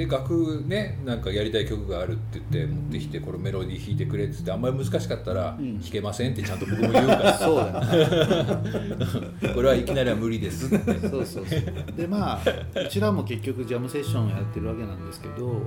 [0.00, 7.36] で楽ねなんかやりたい曲があるって言って持ってきてこれメロディー弾いてくれって言ってあんまり難しかったら弾けませんってちゃんと僕も言うから。
[7.38, 10.98] そうだね これはいきなりは無理ですって。
[11.00, 11.96] そうそうそう。
[11.96, 12.40] でまあ
[12.80, 15.62] うちらも結局ジャムセッションをやってるわけなんですけど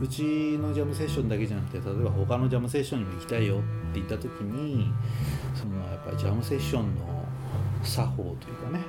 [0.00, 0.22] うち
[0.58, 4.90] のジャムセッションだけじゃなくて例えば他のジャムセッションにも行きたいよって言った時に
[5.54, 7.26] そのやっぱりジャムセッションの
[7.82, 8.80] 作法というかね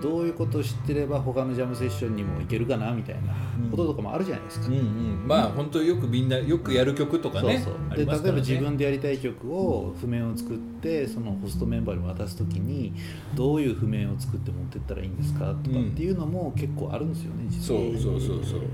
[0.00, 3.34] どういうことを知ってれば他のジャムセッションにも行けるかなみたいな
[3.70, 4.66] こととかもあるじゃないですか。
[4.68, 7.58] うんうんまあ本当よくみんなよくやる曲とかね。
[7.58, 12.92] そうそうあで例えば自分でやりたい曲を譜面を作ってそのホストメンバーに渡す時に
[13.34, 18.60] どういう譜面を作って持ってったらいいんですかとかっていうのも結構あるんですよね実そは、うそうそうそう。
[18.60, 18.68] うん。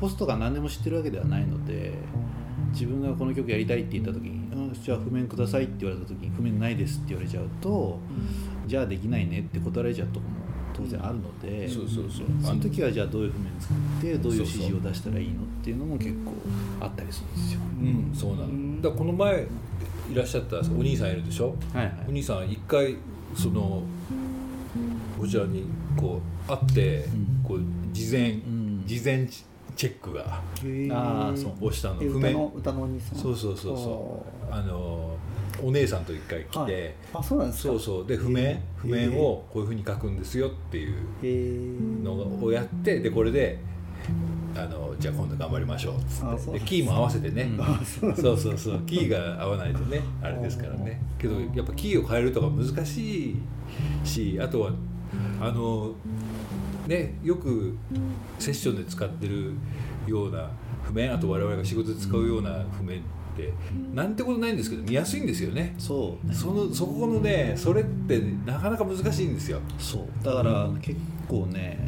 [0.00, 1.92] ホストが何でも知ってるわけではないので
[2.72, 7.98] 自分がこの曲やりたいって言った時に「うん、じゃあ譜面ください」って言われた時に「譜面ないです」って言われちゃうと、
[8.70, 10.36] じゃあできないねって答えられちゃうとこも
[10.72, 12.26] 当然あるので、そうそうそう。
[12.40, 16.32] その時はじゃあどういう譜面作ってどういう指示を出したらいいのっていうのも結構
[16.80, 17.60] あったりするんですよ。
[17.80, 18.80] うんそうなの。
[18.80, 19.46] だからこの前
[20.12, 21.56] いらっしゃったお兄さんいるでしょ？
[21.74, 21.94] はいはい。
[22.08, 22.94] お兄さん一回
[23.34, 23.82] その
[25.18, 25.64] こちらに
[25.96, 27.44] こう会って、うん。
[27.44, 27.60] こう
[27.92, 28.84] 事前、ん。
[28.86, 29.26] 事前
[29.76, 31.66] チェックがあーそう。
[31.66, 32.02] をしたの。
[32.02, 32.32] え譜面。
[32.32, 33.18] 歌の歌のお兄さん。
[33.18, 34.52] そうそうそうそう。
[34.54, 35.16] あの
[35.62, 36.94] お姉さんと一回来て、はい。
[37.14, 37.68] あそうなんですか？
[37.70, 38.06] そうそう。
[38.06, 40.90] で譜面譜面をこういうふうに書くんですよってい
[42.00, 43.58] うのをやってでこれで
[44.56, 46.58] あのじゃあ今度頑張りましょうっつって。
[46.58, 47.60] でキーも合わせてね、うん。
[47.62, 48.80] あそうそうそうそう。
[48.86, 51.00] キーが合わないとねあれですからね。
[51.18, 53.36] けどやっぱキーを変えるとか難しい
[54.04, 54.72] しあとは
[55.40, 55.92] あの
[56.86, 57.76] ねよく
[58.38, 59.52] セッションで使ってる
[60.06, 60.50] ような
[60.82, 63.08] 譜面あと我々が仕事で使うような譜面って
[63.94, 65.74] なんてことないんですけど見やすいんですよね。
[65.78, 66.26] そう。
[66.26, 69.60] ねそのそこのねそれってなかなか難しいんですよ。
[69.78, 70.24] そう。
[70.24, 70.80] だからうん。
[70.80, 71.78] 結構ね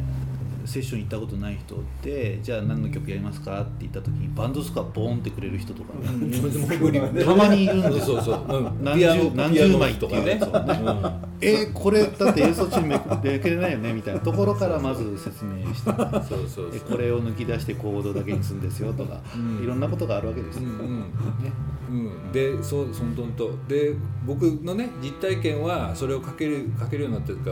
[0.65, 6.03] セッション行ったことない人ってじゃあ何の曲やりますかって言った時にバンドスコアボーンってくれる人とかね。
[7.23, 8.21] たまにいるんですよ。
[8.21, 8.61] そうそう、う。
[8.61, 8.83] ん。
[8.83, 10.31] 何十何十枚とかね。
[10.31, 11.11] やつをね。
[11.41, 13.93] えーこれだって演奏中にめくれないよね？
[13.93, 14.19] みたいな。
[14.19, 16.69] ところからまず説明して、ね、そうそうそう。
[16.73, 19.63] えこれを抜き出してコードだけにするんですよとか、うん。
[19.63, 20.99] いろんなことがあるわけですよ、うんうん。
[21.43, 21.51] ね。
[21.89, 21.93] う
[22.29, 23.51] ん、でそうそんとんと。
[23.67, 23.93] で
[24.25, 27.51] 僕のね実体験はそれを書ける書けるようになってるか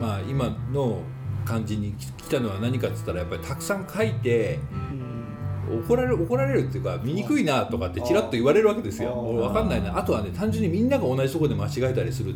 [0.00, 1.00] まあ今の
[1.44, 4.58] 感じに来たのは何かって言ったらやっぱりたくさん書いて
[5.86, 9.14] 怒られる怒られるっていうか見にくいなとかってちらっと言われるわけですよ。
[9.14, 9.96] 分かんないな。
[9.96, 12.34] あとはね単純にみんなが同じところで間違えたりする。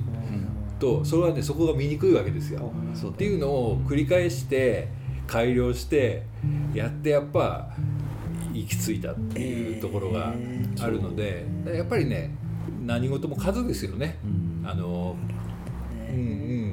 [0.79, 2.73] とそれはねそこが見にくいわけですよ。
[3.09, 4.89] っていうのを繰り返して
[5.27, 6.23] 改良して
[6.73, 7.71] やってやっぱ
[8.53, 10.33] 行き着いたっていうところが
[10.81, 12.35] あるのでやっぱりね
[12.87, 14.19] 何事も数ですよね。
[14.25, 14.69] うん。
[14.69, 15.17] あの
[16.09, 16.21] うんう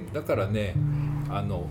[0.10, 0.76] ん、だからね
[1.30, 1.68] あの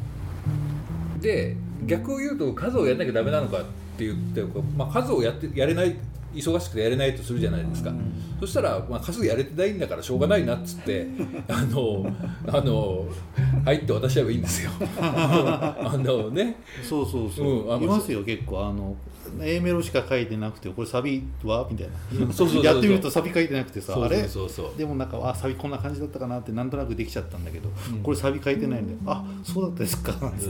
[1.25, 1.57] で
[1.87, 3.65] 逆を言うと数をやんなきゃダメなのかっ
[3.97, 4.43] て言って、
[4.77, 5.97] まあ、数をやってやれない
[6.35, 7.93] 忙しくてやれないとするじゃないですか、
[8.41, 11.07] そしたら、まあ、数やれてないんだからしょうがないなっつって
[11.49, 12.05] あの
[12.49, 13.07] あの
[13.65, 14.71] 入って渡しちゃえばいいんですよ。
[15.01, 16.57] あのね。
[16.83, 18.67] そうそうそう、うんいますよ結構。
[18.67, 18.97] あの
[19.41, 21.67] A メロしか書いてなくてこれサビは？
[21.71, 21.95] みたいな。
[22.63, 24.27] やってみるとサビ書いてなくてさあれ？
[24.77, 28.03] でもなんかあサビこんな感じだったかなってなんとなくできちゃったんだけど、うん。
[28.03, 30.45] これサビ書いてないんであそうだったですかなんて。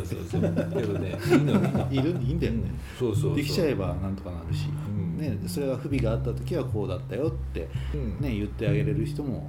[1.94, 2.11] いる？
[2.20, 3.37] いいんだよね、そうそうそう。
[3.37, 5.18] できちゃえばなんとかなるし、うん。
[5.18, 8.20] ね、それが不備があった時はこうだったよって、うん。
[8.20, 9.49] ね、言ってあげれる人も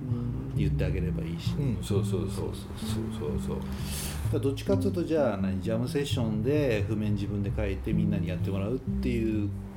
[0.56, 1.78] 言ってあげればいいし、うん。
[1.82, 2.48] そうそうそうそう
[3.18, 5.62] そうそうどっちかっていうとじゃあ何？
[5.62, 9.25] ジャムセッションで譜面自分で書いてみんなにやってもらうっていう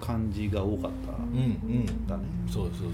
[0.01, 1.13] 感じが多かった。
[1.13, 2.07] うんうん。
[2.07, 2.93] だね、そうそうそう。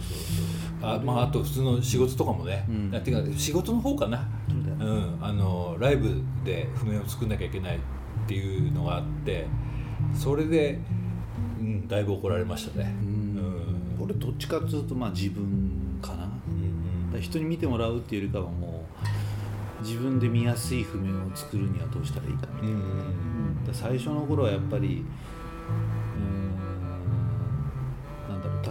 [0.81, 3.03] そうあまああと普通の仕事とかもね、うん。
[3.03, 4.65] てか仕事の方かな、そうね。
[4.81, 7.81] うん、あのライブで譜面を作んなきゃいけないっ
[8.27, 9.47] ていうのがあって
[10.15, 10.81] それで、
[11.61, 12.95] うん、だいぶ怒られましたね。
[13.03, 13.09] うん。
[13.99, 14.05] うん。
[14.05, 16.31] 俺どっちかっていうとまあ自分かな、だか
[17.15, 18.85] ら人に見てもらうっていうよりかはも
[19.81, 23.15] う自分で見やすい譜面を作るにはどうしたらいいかみたいな、うん
[23.73, 25.05] 最初の頃はやっぱり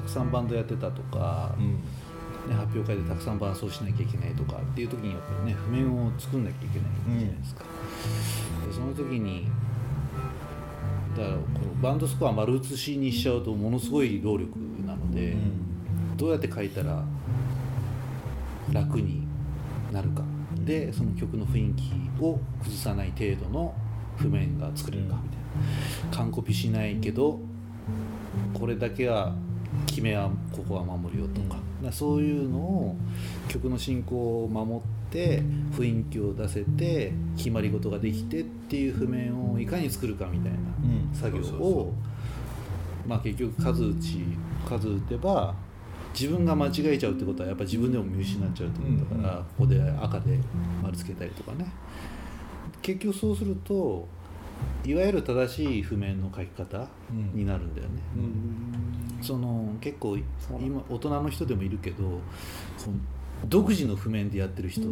[0.04, 1.80] くさんバンドやってたとか、うん。
[2.44, 7.63] ね、発表会でたくさん伴奏しなきゃいけないとかっていう時にやっぱりね譜面を作んなきゃいけないじゃないですか、
[8.68, 9.48] でその時に
[11.16, 15.38] だからこのバンドスコア丸写しにしちゃうとものすごい労力なので、
[16.18, 17.02] どうやって書いたら
[18.74, 19.26] 楽に
[19.94, 20.24] なるか。
[20.66, 23.74] でその曲の雰囲気を崩さない程度の
[24.18, 25.39] 譜面が作れるかみたい
[26.12, 26.18] な。
[26.18, 27.39] 完コピしないけど
[28.54, 29.34] これだけは
[29.86, 32.95] 決めはここは守るよとか,、そういうのを
[33.47, 40.57] 曲の進行を守って雰囲気を出せて決まり事ができてっていう譜面をいかに作るかみたいな
[41.13, 41.93] 作業を
[43.07, 44.23] まあ結局数打ち
[44.67, 45.53] 数打てば
[46.13, 50.38] 自分が間違えちゃうってことはやっぱ自分でも見失っちゃうってことだから、ここで赤で
[50.83, 51.65] 丸つけたりとかね。
[52.83, 54.07] 結局そうすると
[54.86, 56.88] いわゆる正しい譜面の書き方
[57.33, 57.93] になるんだよね、
[59.23, 62.19] その結構今大人の人でもいるけど
[63.47, 64.88] 独自の譜面でやってる人、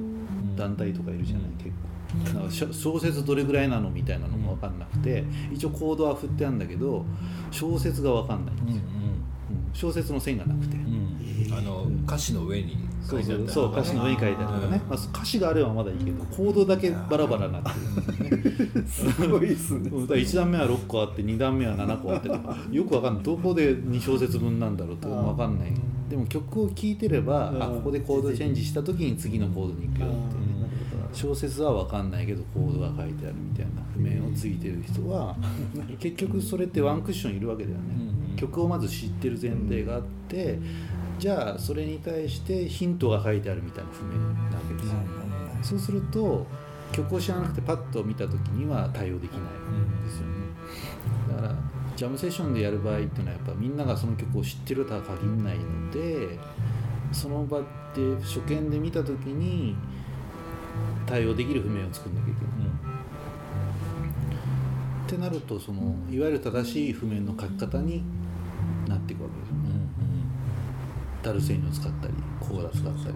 [0.56, 1.58] 団体とかいるじゃない、うん。
[1.58, 1.92] 結構。
[2.40, 7.06] なんか小説どれぐらいなのみたいなのも分かんなくて、一応コードは振ってあるんだけど
[7.52, 9.12] 小説が分かんないんですよ、うん
[9.74, 10.78] 小説の線がなくて、
[11.58, 13.72] あの歌詞の上に書そうそうそう。
[13.72, 17.70] 歌詞の上に書いてあるとかね、まあ、歌詞があればまだいいけどコードだけバラバラになって
[18.30, 19.90] るすごいですね。
[19.92, 20.08] うん。
[20.08, 22.58] だから1段目は6個あって2段目は7個あってとか。
[22.72, 23.24] よくわかんない。
[23.24, 25.72] どこで2小節分なんだろうとかわかんない。
[26.10, 27.64] でも曲を聴いてればうん。
[27.64, 30.52] あここでコードチェンジした時に次のコードに行くよっていうね。
[31.14, 35.36] 小説はわかんないけどコードが書いてあるみたいな譜面をついてる人は
[36.00, 37.84] 結局それってワンクッションいるわけだよね。
[38.32, 38.36] うん。
[38.38, 40.58] 曲をまず知ってる前提があって
[41.22, 44.88] じゃあそれに対してヒントが書いてあるみたいな譜面なわけです。
[44.88, 44.94] よ
[45.62, 46.48] そうすると
[46.92, 50.34] 曲を知らなくてパッと見た時には対応できないんですよね。
[51.30, 51.56] だから
[51.96, 56.40] ジャムセッションでやる場合っていうのはやっぱみんながその曲を知ってるとは限らないので
[57.12, 57.66] その場で
[58.24, 59.76] 初見で見た時に
[61.06, 62.52] 対応できる譜面を作んなきゃいけない。
[65.06, 68.02] ってなるとそのいわゆる正しい譜面の書き方に
[68.88, 69.30] なっていくわ
[71.22, 73.16] けですよねダルセインを使ったりコーラ使ったり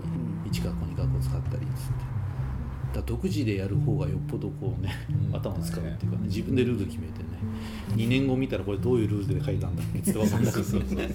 [0.51, 2.15] 1カッコ2カッコ使ったりっつって。
[2.95, 4.93] だから独自でやる方がよっぽどこうね、
[5.29, 5.35] うん。
[5.35, 7.25] 頭使うっていうかね自分でルール決めてね
[7.89, 11.09] 2年後見たらこれどういうルールで書いたんだっけって分かんなくてそうそうそう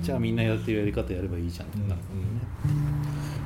[0.00, 2.00] じゃあみんなやってるやり方やればいいじゃんってなる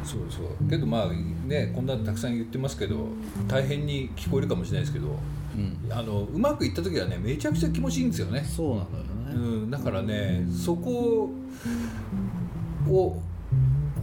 [0.04, 0.70] そうそう。
[0.70, 1.12] けどまあ
[1.48, 3.08] ねこんなたくさん言ってますけど
[3.48, 5.08] 大変に聞こえるかもしれないですけど
[5.56, 5.92] うん。
[5.92, 11.34] あのうまくいった時はねめちゃくちゃ気持ちいいんですよね、そうなのよね、うん、だからねそこを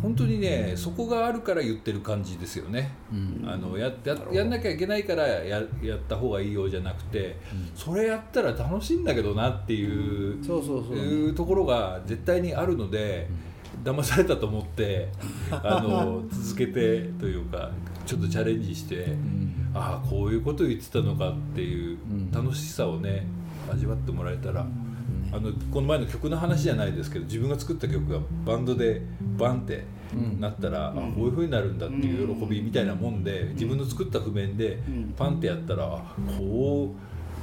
[0.01, 3.47] 本当にねそこがあるから言ってる感じですよね、うん。
[3.47, 7.37] あのやややんなきゃいけないからややった方がいいようじゃなくて、
[7.75, 10.95] それやったら楽しいんだけどなっていうそうそうそう。
[10.95, 13.27] いうところが絶対にあるので、
[13.83, 15.09] 騙されたと思って
[15.51, 17.71] あの続けてというか
[18.05, 19.15] ちょっとチャレンジして、
[19.75, 22.31] ああこういうこと言ってたのかっていううん。
[22.31, 23.27] 楽しさをね
[23.71, 24.65] 味わってもらえたら。
[25.31, 29.01] あのこの前の曲の話じゃないですけど自分が作った曲がバンドで
[29.37, 29.85] バンって
[30.39, 34.77] なったら、あこういう風になるんだっていう喜びみたいなもんで、自分の作った譜面で
[35.17, 36.93] パンってやったら、あこ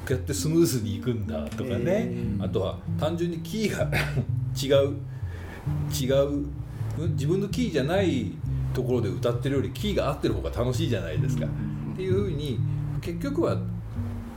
[0.07, 3.88] うやってスムーズにいくんだとかね、あとは単純にキーが
[4.61, 4.96] 違う
[5.98, 6.44] 違う
[6.98, 8.33] うん自分のキーじゃない
[8.74, 11.46] ところで歌ってるよりキーが合ってる方が楽しいじゃないですか。
[11.46, 12.59] っていう風に
[13.01, 13.57] 結局は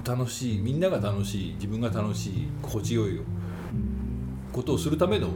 [0.04, 3.20] 楽しいみんなが楽しい自分が楽しい心地よい
[4.52, 5.30] ことをするための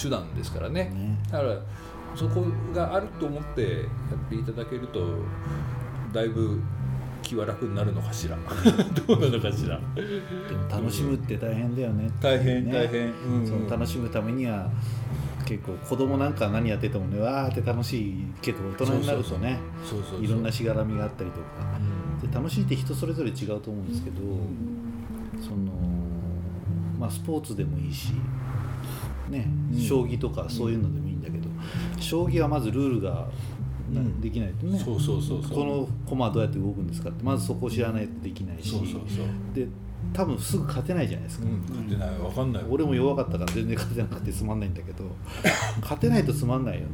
[0.00, 0.90] 手段ですからね。
[0.94, 1.18] ね。
[1.30, 1.56] だから
[2.14, 2.44] そこ
[2.74, 3.78] があると思ってや
[4.14, 5.06] っていただけると
[6.12, 6.60] だいぶ
[7.22, 8.36] 気は楽になるのかしら。
[9.06, 9.80] どうなのかしら。
[9.94, 12.72] でも楽しむって大変だよね大変ね。
[12.72, 13.46] 大変うん。
[13.46, 14.70] その楽しむためには
[15.44, 19.58] 結構子供なんか何やっててもねわーって楽しいけど大人になるとね
[20.20, 21.46] いろんなしがらみがあったりとか。
[22.20, 24.16] で楽しいって人それぞれ違うと思うんですけど
[25.40, 25.70] その
[26.98, 28.12] まあスポーツでもいいし
[29.30, 29.80] ねうん。
[29.80, 31.48] 将棋とかそういうのでもいいんだけど
[31.98, 33.28] 将棋はまずルールが
[34.20, 34.78] できないとね。
[34.78, 38.74] そうそうそうこの駒はどうやって動くんですかってまずそこを知らないとできないし。
[39.54, 39.68] で
[40.12, 41.60] 多分すぐ勝てないじゃないですか、うん。
[41.60, 42.10] 勝てない。
[42.18, 42.64] 分かんない。
[42.68, 45.04] 俺も弱かったから全然勝てなくてつまんないんだけど
[45.80, 46.86] 勝てないとつまんないよね、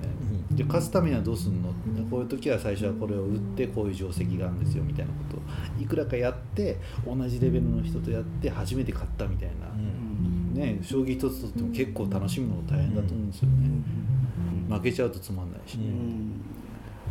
[0.50, 0.56] うん。
[0.56, 1.70] で勝つためにはどうすんの？
[2.10, 5.40] こういう時は最初はこれを打ってこういう定石があるんですよみたいなことを
[5.82, 9.91] いくらかやって同じレベルの人とやって初めて勝ったみたいな、うん
[10.52, 13.54] ね将棋一つとっても結構楽しむのも大変だと思うんですよね、
[14.68, 15.84] 負けちゃうとつまんないしね、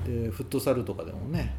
[0.05, 1.55] でフットサルとかでもね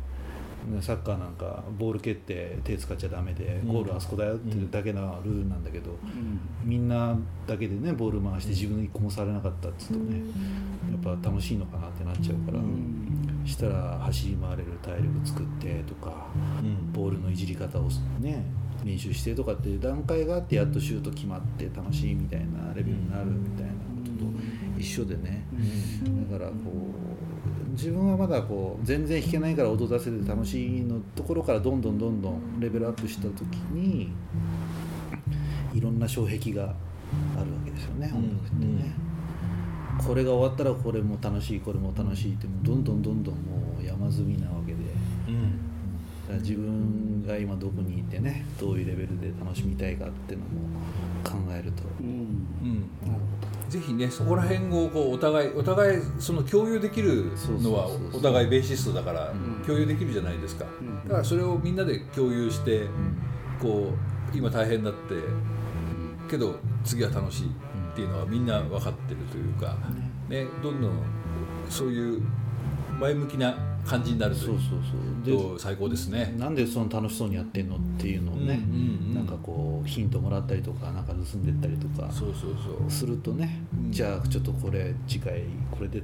[0.71, 5.99] ねサッカーなんかボール蹴って手使っちゃダメでゴールあそこだよっていうだけのルールなんだけど、
[6.65, 7.17] みんな
[7.47, 10.21] だけでねボール回して自分一個もされなかったっつうとね
[11.05, 12.61] やっぱ楽しいのかなってなっちゃうから、
[13.45, 16.29] したら走り回れる体力作ってとか、
[16.93, 17.89] ボールのいじり方を
[18.21, 18.45] ね
[18.85, 25.45] 練習してとかっていう段階があってやっとシュート決まって楽しいみたいなレベルになるみたいなことと一緒でね、
[26.31, 26.55] だからこ
[27.69, 34.13] う自分はまだこう全然弾けないから音出せて楽しいのところからどんどんどんどんレベルアップした時に
[35.73, 36.77] いろんな障壁があるわ
[37.65, 38.93] けですよね音楽ってね。
[40.07, 44.72] これが終わったらこれも楽しいこれも楽しいってもうどんどんどんどんもう山積みなわけ
[46.33, 50.51] から自分が今どこにいてねどういうレベルで楽しみたいかっていうのも
[51.25, 52.89] 考えると、うん。
[53.69, 59.33] ぜひねそこら辺をこうお互いお互いその共有できるのはお互いベーシストだから
[59.67, 60.67] 共有できるじゃないですか、
[61.05, 62.87] だからそれをみんなで共有して
[63.61, 63.93] こ
[64.35, 65.15] う今大変だって
[66.31, 69.77] けど次は楽しいっていうのはみんな分かってるというか、
[70.29, 70.93] ね、どんどん
[71.71, 72.23] そういう
[73.01, 74.61] 前向きな感じになるとそうそう
[75.25, 75.53] そう。
[75.53, 76.35] と最高ですね。
[76.39, 78.55] なんでその楽しそうにやってんのっていうのをね、うんうん
[79.09, 79.15] うん。
[79.15, 82.91] なんかこうヒントもらったりとかなんか盗んでったりとかそうそうそう。
[82.91, 83.93] するとね、うん。
[83.93, 86.03] じゃあちょっとこれ次回これで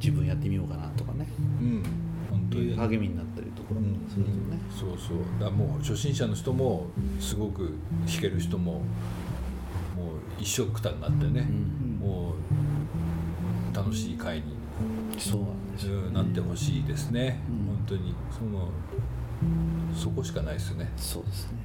[0.00, 1.26] 自分やってみようかなとかね。
[1.60, 1.82] うん。
[2.30, 2.74] 本当に。
[2.76, 3.68] 励みになったりとか
[4.08, 5.18] するとね、そうそう。
[5.40, 6.86] だもう初心者の人も
[7.20, 7.74] すごく
[8.06, 8.82] 弾ける人ももう
[10.40, 11.46] 一緒くたになってね、
[12.00, 12.34] も
[13.72, 14.42] う楽しい会に、
[15.18, 17.66] そうなんですよ、うんなってほしいですね、うん。
[17.76, 18.14] 本当に。
[18.30, 18.68] その
[19.94, 21.58] そこしかないですよね、そうですね。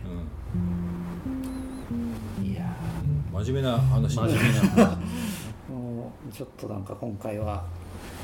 [2.40, 2.46] うん。
[2.46, 2.76] いや
[3.32, 5.00] 真面目な話真面目な
[5.70, 7.66] もうちょっとなんか今回は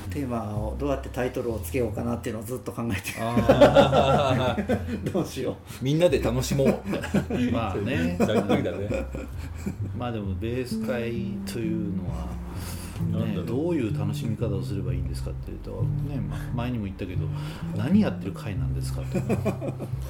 [0.09, 3.13] テーマをどうやってタイトルをつけようかなっていうのをずっと考えて
[5.11, 6.67] どうしよみんなで楽しもう。
[7.51, 8.17] まあね。
[8.19, 8.89] ざっくりだね。
[9.97, 12.27] まあでもベース会というのは、
[13.01, 15.71] ねどういう楽しみ方をすればいいんですかっていうと、
[16.07, 17.25] ね、ま前にも言ったけど
[17.75, 19.21] 何やってる会なんですかって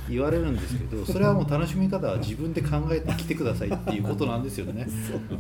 [0.10, 4.88] 言われるんですけどそれはもう楽しみ方は自分で考えてきてくださいっていうことなんですよね。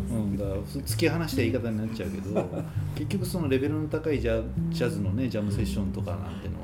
[0.09, 2.49] うん、だから突き放した言い方になっちゃうけど
[2.95, 6.60] 結局そのレベルの高いジャジャズのねジャムセッションとかなんての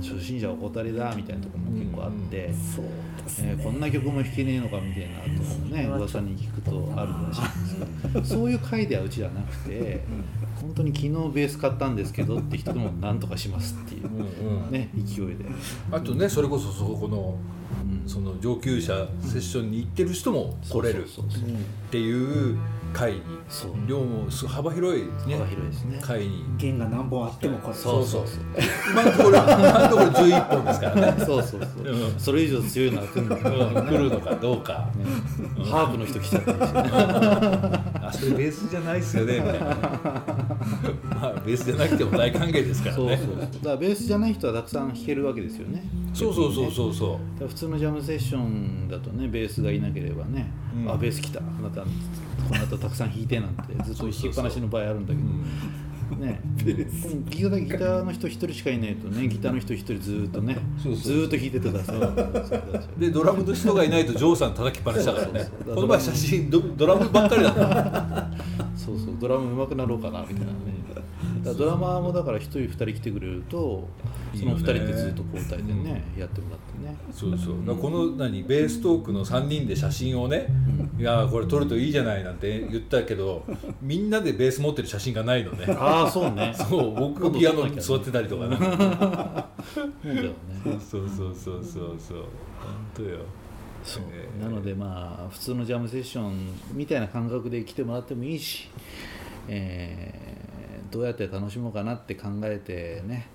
[0.00, 2.46] 初心者お怠りだみたいなところも結構あって。
[2.46, 2.84] うそう
[3.24, 10.04] ですね、えーこんな曲も弾けねえのかみたいなともね噂に聞くとあるらしいんですけどそういう回ではうちじゃなくて
[10.60, 14.70] 本当に昨日ベース買ったんですけどって人でも何とかしますっていううんうん。
[14.70, 15.46] ね勢いで、
[15.90, 17.38] あとねそれこそそこの
[17.82, 18.08] うん。
[18.08, 21.08] その上級者セッションに行ってる人も来れるっ
[21.90, 22.58] ていう
[22.94, 23.20] 会に。
[23.48, 23.72] そう。
[23.86, 25.34] 量もすごい幅広いね。
[25.34, 25.98] 幅広いですね。
[26.00, 26.44] 会に。
[26.56, 27.74] 弦が何本あってもこれ。
[27.74, 28.24] そうそう
[28.90, 31.24] 今のところ今のところ11本ですからね。
[31.24, 34.88] そうそうそう、 うんそれ以上強いのは来るのか、うん来るのかどうか。
[34.96, 35.04] ね
[35.70, 36.90] ハープの人来ちゃったりしてね
[38.08, 39.66] あそれベースじゃないですよねみたいな
[41.10, 43.02] まあベースじゃなくても大歓迎ですからね。
[43.02, 43.36] そうそうそう。
[43.40, 45.84] だからベースじゃない人はたくさん弾けるわけですよね。
[46.12, 51.40] そうそうそうそうそだから普通のジャムセッションだとねベースがいなければね、うんあベース来た。
[51.40, 51.88] あなたこ
[52.50, 55.44] の後たくさん弾いてなんてずっと弾きっぱなしの場合あるんだけう、ど、うん
[56.16, 56.40] ね。
[56.56, 56.74] ギ
[57.42, 65.32] ターギターの人一人しかいないとねギターの人一人ずーっとねそうそうずーっと弾いててくださいでドラムの人がいないとジョーさん叩きっぱなしだからね。
[65.32, 65.74] そうそうそう。
[65.74, 68.28] この前写真ドドラムばっかりだった。
[68.76, 69.14] そうそう。
[69.20, 70.52] ドラム上手くなろうかなみたいなね
[71.52, 73.88] ドラマーもだから一人二人来てくれると
[74.34, 76.96] その二人でずっと交代でねやってもらってね。
[77.12, 77.76] そうそう。
[77.76, 78.42] この何？
[78.44, 80.46] ベーストークの3人で写真をね、
[80.98, 83.44] いやーこれ撮るといいじゃないなんて言ったけど
[83.82, 85.66] みんなでベース持ってる写真がないのね。
[85.78, 86.54] ああそうね。
[86.56, 90.32] そう僕ピアノに座ってたりとかねそうだよね。
[90.64, 91.94] そうそうそうそう。
[91.98, 92.26] そう本
[92.94, 93.18] 当よ。
[93.84, 94.04] そう。
[94.12, 98.68] えーなのでまあ普通のジャムセッションみたいな感覚で来てもらってもいいし、
[99.48, 100.43] えー
[100.94, 103.26] どうやって楽しもうかなって考えてね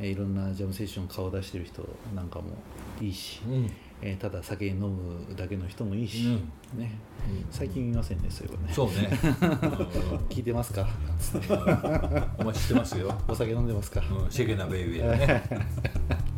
[0.00, 1.82] えーいろんなジャムセッション顔出してる人
[2.14, 2.44] なんかも
[3.00, 3.70] いいし、うん。
[4.00, 6.38] えーただ酒飲むだけの人もいいし、
[6.76, 6.92] うね。
[7.50, 8.72] 最近見ませんねそういうのね。
[8.72, 9.10] そうね。
[10.30, 10.88] 聞いてますか？
[12.38, 14.00] お前知ってますよ、お酒飲んでますか？
[14.24, 15.08] うん、シェケナベイビー。
[15.08, 15.42] だね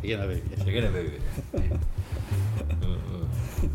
[0.03, 1.79] いけなべシェケナベイビー。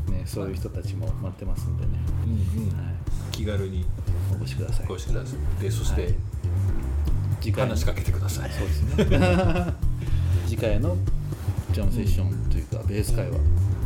[0.09, 1.91] うんねそういう人たちも待ってますんでね、
[2.25, 2.29] う
[2.59, 2.77] んうんうん。
[2.77, 2.95] はい、
[3.33, 3.85] 気軽に。
[4.33, 4.87] お越しください。
[4.89, 5.63] お越しください。
[5.63, 6.15] でそして、はい
[7.41, 7.71] 次回の。
[7.71, 8.51] 話しかけてください。
[8.51, 9.75] そうですね。
[10.47, 10.97] 次回の
[11.73, 13.39] ジャムセッションというかベース会は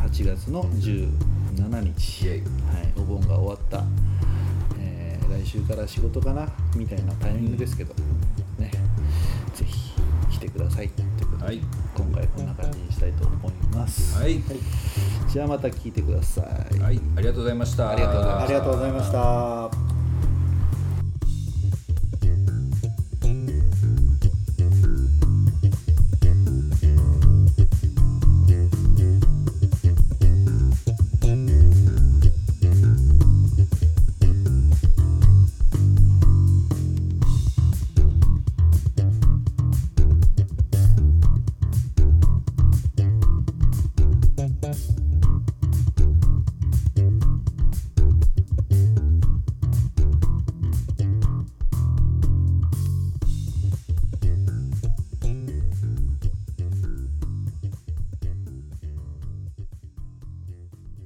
[0.07, 1.13] 8月の17
[1.95, 2.41] 日、はい、
[2.97, 3.83] お盆が終わった、
[4.79, 6.47] えー来週から仕事かな？
[6.75, 7.93] みたいなタイミングですけど、
[8.57, 8.71] ね、
[9.53, 9.91] ぜひ
[10.31, 10.89] 来ててください。
[10.89, 11.61] ということで、はい。
[11.95, 14.41] 今回こんな感じにしたいと思います、はい、
[15.31, 17.91] じゃあまた聞いてください、はい、ありがとうございました。
[17.91, 19.64] ありがとうございまありがとうございました